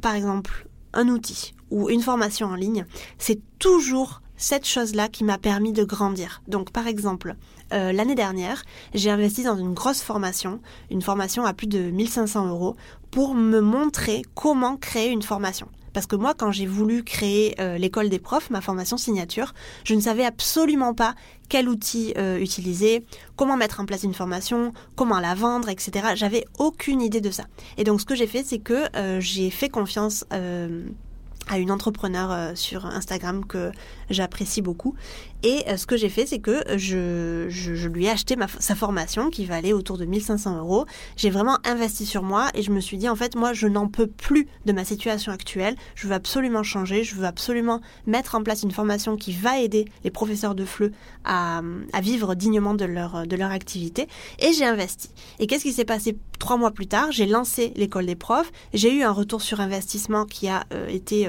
par 0.02 0.16
exemple, 0.16 0.68
un 0.94 1.08
outil 1.08 1.54
ou 1.70 1.92
une 1.92 2.02
formation 2.02 2.48
en 2.48 2.56
ligne, 2.56 2.88
c'est 3.20 3.40
toujours 3.60 4.24
cette 4.38 4.66
chose-là 4.66 5.10
qui 5.10 5.24
m'a 5.24 5.38
permis 5.38 5.74
de 5.74 5.84
grandir. 5.84 6.42
Donc 6.48 6.72
par 6.72 6.88
exemple, 6.88 7.36
euh, 7.74 7.92
l'année 7.92 8.16
dernière, 8.16 8.64
j'ai 8.94 9.10
investi 9.10 9.44
dans 9.44 9.58
une 9.58 9.74
grosse 9.74 10.02
formation, 10.02 10.62
une 10.90 11.02
formation 11.02 11.44
à 11.46 11.54
plus 11.54 11.68
de 11.68 11.80
1500 11.80 12.48
euros, 12.48 12.76
pour 13.12 13.34
me 13.34 13.60
montrer 13.60 14.22
comment 14.36 14.78
créer 14.78 15.10
une 15.10 15.24
formation. 15.24 15.68
Parce 15.94 16.06
que 16.06 16.16
moi, 16.16 16.36
quand 16.38 16.52
j'ai 16.52 16.68
voulu 16.68 17.04
créer 17.04 17.60
euh, 17.60 17.80
l'école 17.80 18.10
des 18.10 18.20
profs, 18.20 18.52
ma 18.52 18.62
formation 18.62 18.98
signature, 18.98 19.54
je 19.84 19.96
ne 19.96 20.02
savais 20.02 20.26
absolument 20.26 20.94
pas 20.94 21.16
quel 21.50 21.68
outil 21.68 22.14
euh, 22.18 22.38
utiliser, 22.38 23.04
comment 23.36 23.58
mettre 23.58 23.80
en 23.80 23.86
place 23.86 24.04
une 24.04 24.14
formation, 24.14 24.74
comment 24.96 25.20
la 25.20 25.34
vendre, 25.34 25.70
etc. 25.70 26.10
J'avais 26.14 26.46
aucune 26.60 27.02
idée 27.02 27.22
de 27.22 27.32
ça. 27.32 27.46
Et 27.78 27.84
donc, 27.84 28.00
ce 28.00 28.06
que 28.06 28.14
j'ai 28.14 28.28
fait, 28.28 28.44
c'est 28.44 28.60
que 28.60 28.84
j'ai 29.20 29.50
fait 29.50 29.70
confiance 29.70 30.24
à 31.50 31.58
une 31.58 31.72
entrepreneur 31.72 32.32
euh, 32.32 32.56
sur 32.56 32.86
Instagram 32.86 33.46
que 33.46 33.72
j'apprécie 34.10 34.62
beaucoup. 34.62 34.96
Et 35.44 35.64
euh, 35.68 35.78
ce 35.78 35.86
que 35.86 35.98
j'ai 35.98 36.10
fait, 36.10 36.26
c'est 36.26 36.40
que 36.40 36.64
je, 36.78 37.46
je, 37.50 37.88
lui 37.88 38.06
ai 38.06 38.10
acheté 38.10 38.36
sa 38.60 38.76
formation 38.76 39.30
qui 39.30 39.46
valait 39.46 39.74
autour 39.74 39.98
de 39.98 40.06
1500 40.06 40.58
euros. 40.58 40.86
J'ai 41.16 41.30
vraiment 41.30 41.60
investi 41.64 42.06
sur 42.06 42.24
moi 42.24 42.50
et 42.56 42.64
je 42.64 42.72
me 42.72 42.80
suis 42.80 42.98
dit, 42.98 43.08
en 43.08 43.16
fait, 43.16 43.36
moi, 43.36 43.54
je 43.54 43.68
n'en 43.68 43.88
peux 43.88 44.08
plus 44.08 44.48
de 44.66 44.74
ma 44.74 44.84
situation 44.84 45.32
actuelle. 45.32 45.76
Je 45.96 46.08
veux 46.08 46.14
absolument 46.14 46.64
changer. 46.64 47.04
Je 47.04 47.16
veux 47.16 47.26
absolument 47.26 47.82
mettre 48.08 48.36
en 48.36 48.44
place 48.44 48.64
une 48.64 48.72
formation 48.72 49.16
qui 49.16 49.32
va 49.32 49.60
aider 49.60 49.86
les 50.04 50.12
professeurs 50.12 50.56
de 50.56 50.66
FLE 50.66 50.92
à, 51.24 51.62
vivre 52.02 52.36
dignement 52.36 52.74
de 52.74 52.86
leur, 52.86 53.28
de 53.28 53.36
leur 53.36 53.52
activité. 53.52 54.08
Et 54.40 54.54
j'ai 54.54 54.66
investi. 54.66 55.10
Et 55.40 55.48
qu'est-ce 55.48 55.64
qui 55.64 55.74
s'est 55.74 55.86
passé 55.86 56.18
trois 56.40 56.58
mois 56.58 56.72
plus 56.72 56.88
tard? 56.88 57.12
J'ai 57.12 57.26
lancé 57.26 57.74
l'école 57.76 58.08
des 58.08 58.16
profs. 58.16 58.52
J'ai 58.74 58.94
eu 58.94 59.04
un 59.04 59.12
retour 59.12 59.42
sur 59.42 59.60
investissement 59.60 60.26
qui 60.26 60.48
a 60.48 60.66
euh, 60.74 60.88
été 60.88 61.28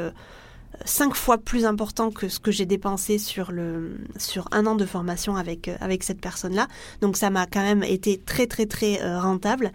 cinq 0.84 1.14
fois 1.14 1.38
plus 1.38 1.64
important 1.64 2.10
que 2.10 2.28
ce 2.28 2.40
que 2.40 2.50
j'ai 2.50 2.66
dépensé 2.66 3.18
sur 3.18 3.52
le 3.52 3.98
sur 4.16 4.48
un 4.52 4.66
an 4.66 4.74
de 4.74 4.86
formation 4.86 5.36
avec 5.36 5.70
avec 5.80 6.02
cette 6.02 6.20
personne 6.20 6.54
là 6.54 6.68
donc 7.00 7.16
ça 7.16 7.30
m'a 7.30 7.46
quand 7.46 7.62
même 7.62 7.82
été 7.82 8.18
très 8.18 8.46
très 8.46 8.66
très 8.66 9.02
euh, 9.02 9.20
rentable 9.20 9.72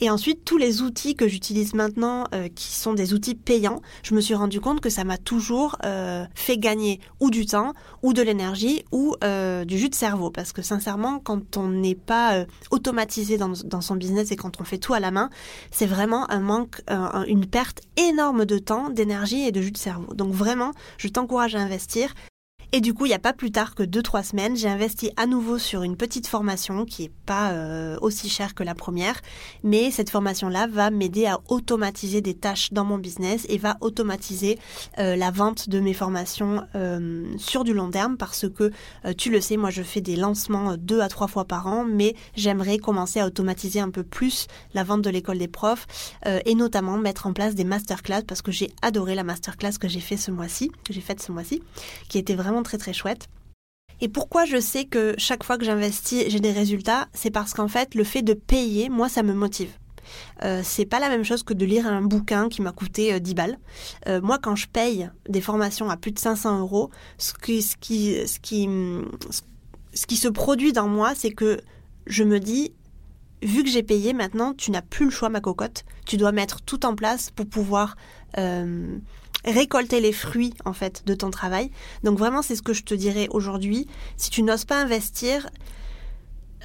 et 0.00 0.10
ensuite, 0.10 0.44
tous 0.44 0.58
les 0.58 0.82
outils 0.82 1.14
que 1.14 1.26
j'utilise 1.26 1.74
maintenant, 1.74 2.24
euh, 2.34 2.48
qui 2.54 2.72
sont 2.74 2.92
des 2.92 3.14
outils 3.14 3.34
payants, 3.34 3.80
je 4.02 4.14
me 4.14 4.20
suis 4.20 4.34
rendu 4.34 4.60
compte 4.60 4.80
que 4.80 4.90
ça 4.90 5.04
m'a 5.04 5.16
toujours 5.16 5.76
euh, 5.84 6.24
fait 6.34 6.58
gagner 6.58 7.00
ou 7.20 7.30
du 7.30 7.46
temps, 7.46 7.72
ou 8.02 8.12
de 8.12 8.20
l'énergie, 8.20 8.84
ou 8.92 9.14
euh, 9.24 9.64
du 9.64 9.78
jus 9.78 9.88
de 9.88 9.94
cerveau. 9.94 10.30
Parce 10.30 10.52
que 10.52 10.60
sincèrement, 10.60 11.18
quand 11.18 11.56
on 11.56 11.68
n'est 11.68 11.94
pas 11.94 12.44
automatisé 12.70 13.38
dans, 13.38 13.52
dans, 13.64 13.80
son 13.80 13.96
business 13.96 14.30
et 14.32 14.36
quand 14.36 14.60
on 14.60 14.64
fait 14.64 14.78
tout 14.78 14.94
à 14.94 15.00
la 15.00 15.10
main, 15.10 15.30
c'est 15.70 15.86
vraiment 15.86 16.30
un 16.30 16.40
manque, 16.40 16.82
une 17.26 17.46
perte 17.46 17.82
énorme 17.96 18.44
de 18.44 18.58
temps, 18.58 18.90
d'énergie 18.90 19.46
et 19.46 19.52
de 19.52 19.60
jus 19.60 19.70
de 19.70 19.78
cerveau. 19.78 20.12
Donc 20.14 20.32
vraiment, 20.32 20.72
je 20.98 21.08
t'encourage 21.08 21.54
à 21.54 21.60
investir. 21.60 22.14
Et 22.76 22.82
du 22.82 22.92
coup, 22.92 23.06
il 23.06 23.08
n'y 23.08 23.14
a 23.14 23.18
pas 23.18 23.32
plus 23.32 23.50
tard 23.50 23.74
que 23.74 23.82
2-3 23.82 24.22
semaines, 24.22 24.54
j'ai 24.54 24.68
investi 24.68 25.10
à 25.16 25.26
nouveau 25.26 25.56
sur 25.56 25.82
une 25.82 25.96
petite 25.96 26.26
formation 26.26 26.84
qui 26.84 27.04
n'est 27.04 27.12
pas 27.24 27.52
euh, 27.52 27.96
aussi 28.02 28.28
chère 28.28 28.54
que 28.54 28.62
la 28.62 28.74
première, 28.74 29.18
mais 29.62 29.90
cette 29.90 30.10
formation-là 30.10 30.66
va 30.66 30.90
m'aider 30.90 31.24
à 31.24 31.40
automatiser 31.48 32.20
des 32.20 32.34
tâches 32.34 32.74
dans 32.74 32.84
mon 32.84 32.98
business 32.98 33.46
et 33.48 33.56
va 33.56 33.78
automatiser 33.80 34.58
euh, 34.98 35.16
la 35.16 35.30
vente 35.30 35.70
de 35.70 35.80
mes 35.80 35.94
formations 35.94 36.64
euh, 36.74 37.24
sur 37.38 37.64
du 37.64 37.72
long 37.72 37.90
terme 37.90 38.18
parce 38.18 38.46
que 38.46 38.70
tu 39.16 39.30
le 39.30 39.40
sais, 39.40 39.56
moi 39.56 39.70
je 39.70 39.82
fais 39.82 40.02
des 40.02 40.16
lancements 40.16 40.76
deux 40.76 41.00
à 41.00 41.08
trois 41.08 41.28
fois 41.28 41.46
par 41.46 41.68
an, 41.68 41.86
mais 41.90 42.14
j'aimerais 42.34 42.76
commencer 42.76 43.20
à 43.20 43.26
automatiser 43.26 43.80
un 43.80 43.88
peu 43.88 44.02
plus 44.02 44.48
la 44.74 44.84
vente 44.84 45.00
de 45.00 45.08
l'école 45.08 45.38
des 45.38 45.48
profs 45.48 45.86
et 46.26 46.54
notamment 46.54 46.98
mettre 46.98 47.26
en 47.26 47.32
place 47.32 47.54
des 47.54 47.64
masterclass 47.64 48.22
parce 48.26 48.42
que 48.42 48.52
j'ai 48.52 48.70
adoré 48.82 49.14
la 49.14 49.24
masterclass 49.24 49.78
que 49.80 49.88
j'ai 49.88 50.00
fait 50.00 50.18
ce 50.18 50.30
mois-ci, 50.30 50.70
que 50.84 50.92
j'ai 50.92 51.00
faite 51.00 51.22
ce 51.22 51.32
mois-ci, 51.32 51.62
qui 52.08 52.18
était 52.18 52.34
vraiment 52.34 52.62
très 52.66 52.78
très 52.78 52.92
chouette. 52.92 53.28
Et 54.00 54.08
pourquoi 54.08 54.44
je 54.44 54.60
sais 54.60 54.84
que 54.84 55.14
chaque 55.16 55.42
fois 55.42 55.56
que 55.56 55.64
j'investis, 55.64 56.24
j'ai 56.28 56.40
des 56.40 56.52
résultats 56.52 57.08
C'est 57.14 57.30
parce 57.30 57.54
qu'en 57.54 57.68
fait, 57.68 57.94
le 57.94 58.04
fait 58.04 58.22
de 58.22 58.34
payer, 58.34 58.88
moi, 58.88 59.08
ça 59.08 59.22
me 59.22 59.32
motive. 59.32 59.70
Euh, 60.44 60.60
c'est 60.62 60.84
pas 60.84 61.00
la 61.00 61.08
même 61.08 61.24
chose 61.24 61.42
que 61.42 61.54
de 61.54 61.64
lire 61.64 61.86
un 61.86 62.02
bouquin 62.02 62.48
qui 62.48 62.62
m'a 62.62 62.72
coûté 62.72 63.18
10 63.18 63.30
euh, 63.30 63.34
balles. 63.34 63.58
Euh, 64.06 64.20
moi, 64.20 64.38
quand 64.38 64.54
je 64.54 64.68
paye 64.68 65.08
des 65.28 65.40
formations 65.40 65.88
à 65.88 65.96
plus 65.96 66.12
de 66.12 66.18
500 66.18 66.60
euros, 66.60 66.90
ce 67.18 67.32
qui, 67.32 67.62
ce 67.62 67.76
qui, 67.76 68.26
ce 68.26 68.38
qui, 68.38 68.68
ce 69.94 70.06
qui 70.06 70.16
se 70.16 70.28
produit 70.28 70.72
dans 70.72 70.88
moi, 70.88 71.14
c'est 71.14 71.32
que 71.32 71.60
je 72.06 72.22
me 72.22 72.38
dis, 72.38 72.72
vu 73.42 73.64
que 73.64 73.70
j'ai 73.70 73.82
payé 73.82 74.12
maintenant, 74.12 74.52
tu 74.52 74.70
n'as 74.70 74.82
plus 74.82 75.06
le 75.06 75.10
choix, 75.10 75.30
ma 75.30 75.40
cocotte. 75.40 75.84
Tu 76.04 76.18
dois 76.18 76.32
mettre 76.32 76.60
tout 76.60 76.84
en 76.84 76.94
place 76.94 77.30
pour 77.30 77.46
pouvoir 77.46 77.96
récolter 79.46 80.00
les 80.00 80.12
fruits 80.12 80.54
en 80.64 80.72
fait 80.72 81.02
de 81.06 81.14
ton 81.14 81.30
travail. 81.30 81.70
Donc 82.04 82.18
vraiment 82.18 82.42
c'est 82.42 82.56
ce 82.56 82.62
que 82.62 82.72
je 82.72 82.82
te 82.82 82.94
dirais 82.94 83.28
aujourd'hui. 83.30 83.86
Si 84.16 84.30
tu 84.30 84.42
n'oses 84.42 84.64
pas 84.64 84.80
investir, 84.80 85.48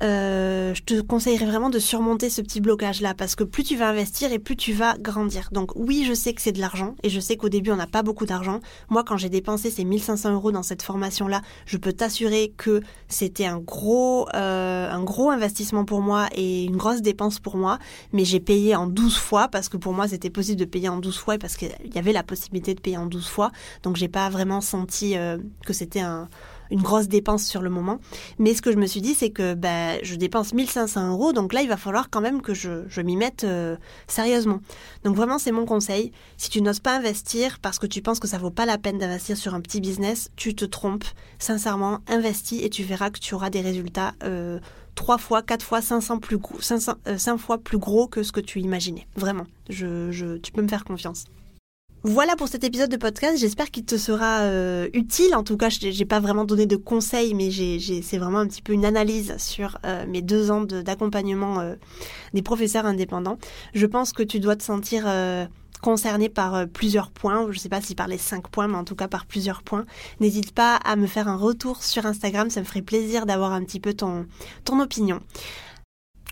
euh, 0.01 0.73
je 0.73 0.81
te 0.81 0.99
conseillerais 1.01 1.45
vraiment 1.45 1.69
de 1.69 1.77
surmonter 1.79 2.29
ce 2.29 2.41
petit 2.41 2.59
blocage-là 2.59 3.13
parce 3.13 3.35
que 3.35 3.43
plus 3.43 3.63
tu 3.63 3.75
vas 3.75 3.89
investir 3.89 4.31
et 4.31 4.39
plus 4.39 4.55
tu 4.55 4.73
vas 4.73 4.97
grandir. 4.97 5.49
Donc 5.51 5.71
oui, 5.75 6.05
je 6.07 6.13
sais 6.13 6.33
que 6.33 6.41
c'est 6.41 6.51
de 6.51 6.59
l'argent 6.59 6.95
et 7.03 7.09
je 7.09 7.19
sais 7.19 7.37
qu'au 7.37 7.49
début 7.49 7.71
on 7.71 7.75
n'a 7.75 7.87
pas 7.87 8.01
beaucoup 8.01 8.25
d'argent. 8.25 8.61
Moi, 8.89 9.03
quand 9.03 9.17
j'ai 9.17 9.29
dépensé 9.29 9.69
ces 9.69 9.83
1500 9.83 10.33
euros 10.33 10.51
dans 10.51 10.63
cette 10.63 10.81
formation-là, 10.81 11.41
je 11.65 11.77
peux 11.77 11.93
t'assurer 11.93 12.53
que 12.57 12.81
c'était 13.09 13.45
un 13.45 13.59
gros, 13.59 14.27
euh, 14.33 14.89
un 14.89 15.03
gros 15.03 15.29
investissement 15.29 15.85
pour 15.85 16.01
moi 16.01 16.27
et 16.35 16.63
une 16.65 16.77
grosse 16.77 17.01
dépense 17.01 17.39
pour 17.39 17.57
moi. 17.57 17.77
Mais 18.11 18.25
j'ai 18.25 18.39
payé 18.39 18.75
en 18.75 18.87
12 18.87 19.17
fois 19.17 19.47
parce 19.49 19.69
que 19.69 19.77
pour 19.77 19.93
moi 19.93 20.07
c'était 20.07 20.29
possible 20.31 20.59
de 20.59 20.65
payer 20.65 20.89
en 20.89 20.97
12 20.97 21.17
fois 21.17 21.35
et 21.35 21.37
parce 21.37 21.57
qu'il 21.57 21.69
y 21.93 21.99
avait 21.99 22.13
la 22.13 22.23
possibilité 22.23 22.73
de 22.73 22.81
payer 22.81 22.97
en 22.97 23.05
12 23.05 23.27
fois. 23.27 23.51
Donc 23.83 23.97
j'ai 23.97 24.07
pas 24.07 24.29
vraiment 24.29 24.61
senti 24.61 25.15
euh, 25.15 25.37
que 25.65 25.73
c'était 25.73 25.99
un 25.99 26.27
une 26.71 26.81
grosse 26.81 27.07
dépense 27.07 27.45
sur 27.45 27.61
le 27.61 27.69
moment. 27.69 27.99
Mais 28.39 28.53
ce 28.53 28.61
que 28.61 28.71
je 28.71 28.77
me 28.77 28.87
suis 28.87 29.01
dit, 29.01 29.13
c'est 29.13 29.29
que 29.29 29.53
ben, 29.53 29.99
je 30.03 30.15
dépense 30.15 30.53
1500 30.53 31.11
euros, 31.11 31.33
donc 31.33 31.53
là, 31.53 31.61
il 31.61 31.69
va 31.69 31.77
falloir 31.77 32.09
quand 32.09 32.21
même 32.21 32.41
que 32.41 32.53
je, 32.53 32.83
je 32.87 33.01
m'y 33.01 33.15
mette 33.15 33.43
euh, 33.43 33.75
sérieusement. 34.07 34.59
Donc 35.03 35.15
vraiment, 35.15 35.37
c'est 35.37 35.51
mon 35.51 35.65
conseil. 35.65 36.11
Si 36.37 36.49
tu 36.49 36.61
n'oses 36.61 36.79
pas 36.79 36.95
investir 36.95 37.59
parce 37.59 37.77
que 37.79 37.87
tu 37.87 38.01
penses 38.01 38.19
que 38.19 38.27
ça 38.27 38.37
vaut 38.37 38.51
pas 38.51 38.65
la 38.65 38.77
peine 38.77 38.97
d'investir 38.97 39.37
sur 39.37 39.53
un 39.53 39.61
petit 39.61 39.81
business, 39.81 40.31
tu 40.35 40.55
te 40.55 40.65
trompes. 40.65 41.05
Sincèrement, 41.39 41.99
investis 42.07 42.63
et 42.63 42.69
tu 42.69 42.83
verras 42.83 43.09
que 43.09 43.19
tu 43.19 43.33
auras 43.33 43.49
des 43.49 43.61
résultats 43.61 44.13
euh, 44.23 44.59
fois, 45.17 45.41
quatre 45.41 45.63
fois, 45.63 45.81
500 45.81 46.19
plus 46.19 46.37
gros, 46.37 46.61
500, 46.61 46.93
euh, 47.07 47.37
fois 47.37 47.57
plus 47.57 47.77
gros 47.77 48.07
que 48.07 48.23
ce 48.23 48.31
que 48.31 48.39
tu 48.39 48.59
imaginais. 48.59 49.07
Vraiment, 49.15 49.47
je, 49.69 50.11
je, 50.11 50.37
tu 50.37 50.51
peux 50.51 50.61
me 50.61 50.67
faire 50.67 50.85
confiance. 50.85 51.25
Voilà 52.03 52.35
pour 52.35 52.47
cet 52.47 52.63
épisode 52.63 52.89
de 52.89 52.97
podcast. 52.97 53.37
J'espère 53.37 53.69
qu'il 53.69 53.85
te 53.85 53.95
sera 53.95 54.39
euh, 54.39 54.89
utile. 54.93 55.35
En 55.35 55.43
tout 55.43 55.55
cas, 55.55 55.69
je 55.69 55.85
n'ai 55.85 56.05
pas 56.05 56.19
vraiment 56.19 56.45
donné 56.45 56.65
de 56.65 56.75
conseils, 56.75 57.35
mais 57.35 57.51
c'est 58.01 58.17
vraiment 58.17 58.39
un 58.39 58.47
petit 58.47 58.63
peu 58.63 58.73
une 58.73 58.85
analyse 58.85 59.35
sur 59.37 59.77
euh, 59.85 60.07
mes 60.07 60.23
deux 60.23 60.49
ans 60.49 60.61
d'accompagnement 60.61 61.59
euh, 61.59 61.75
des 62.33 62.41
professeurs 62.41 62.87
indépendants. 62.87 63.37
Je 63.75 63.85
pense 63.85 64.13
que 64.13 64.23
tu 64.23 64.39
dois 64.39 64.55
te 64.55 64.63
sentir 64.63 65.05
concerné 65.83 66.27
par 66.27 66.67
plusieurs 66.67 67.11
points. 67.11 67.43
Je 67.51 67.57
ne 67.57 67.59
sais 67.59 67.69
pas 67.69 67.81
si 67.81 67.93
par 67.93 68.07
les 68.07 68.17
cinq 68.17 68.47
points, 68.47 68.67
mais 68.67 68.77
en 68.77 68.83
tout 68.83 68.95
cas 68.95 69.07
par 69.07 69.27
plusieurs 69.27 69.61
points. 69.61 69.85
N'hésite 70.19 70.53
pas 70.53 70.77
à 70.77 70.95
me 70.95 71.05
faire 71.05 71.27
un 71.27 71.37
retour 71.37 71.83
sur 71.83 72.07
Instagram. 72.07 72.49
Ça 72.49 72.61
me 72.61 72.65
ferait 72.65 72.81
plaisir 72.81 73.27
d'avoir 73.27 73.53
un 73.53 73.63
petit 73.63 73.79
peu 73.79 73.93
ton, 73.93 74.25
ton 74.65 74.79
opinion. 74.79 75.19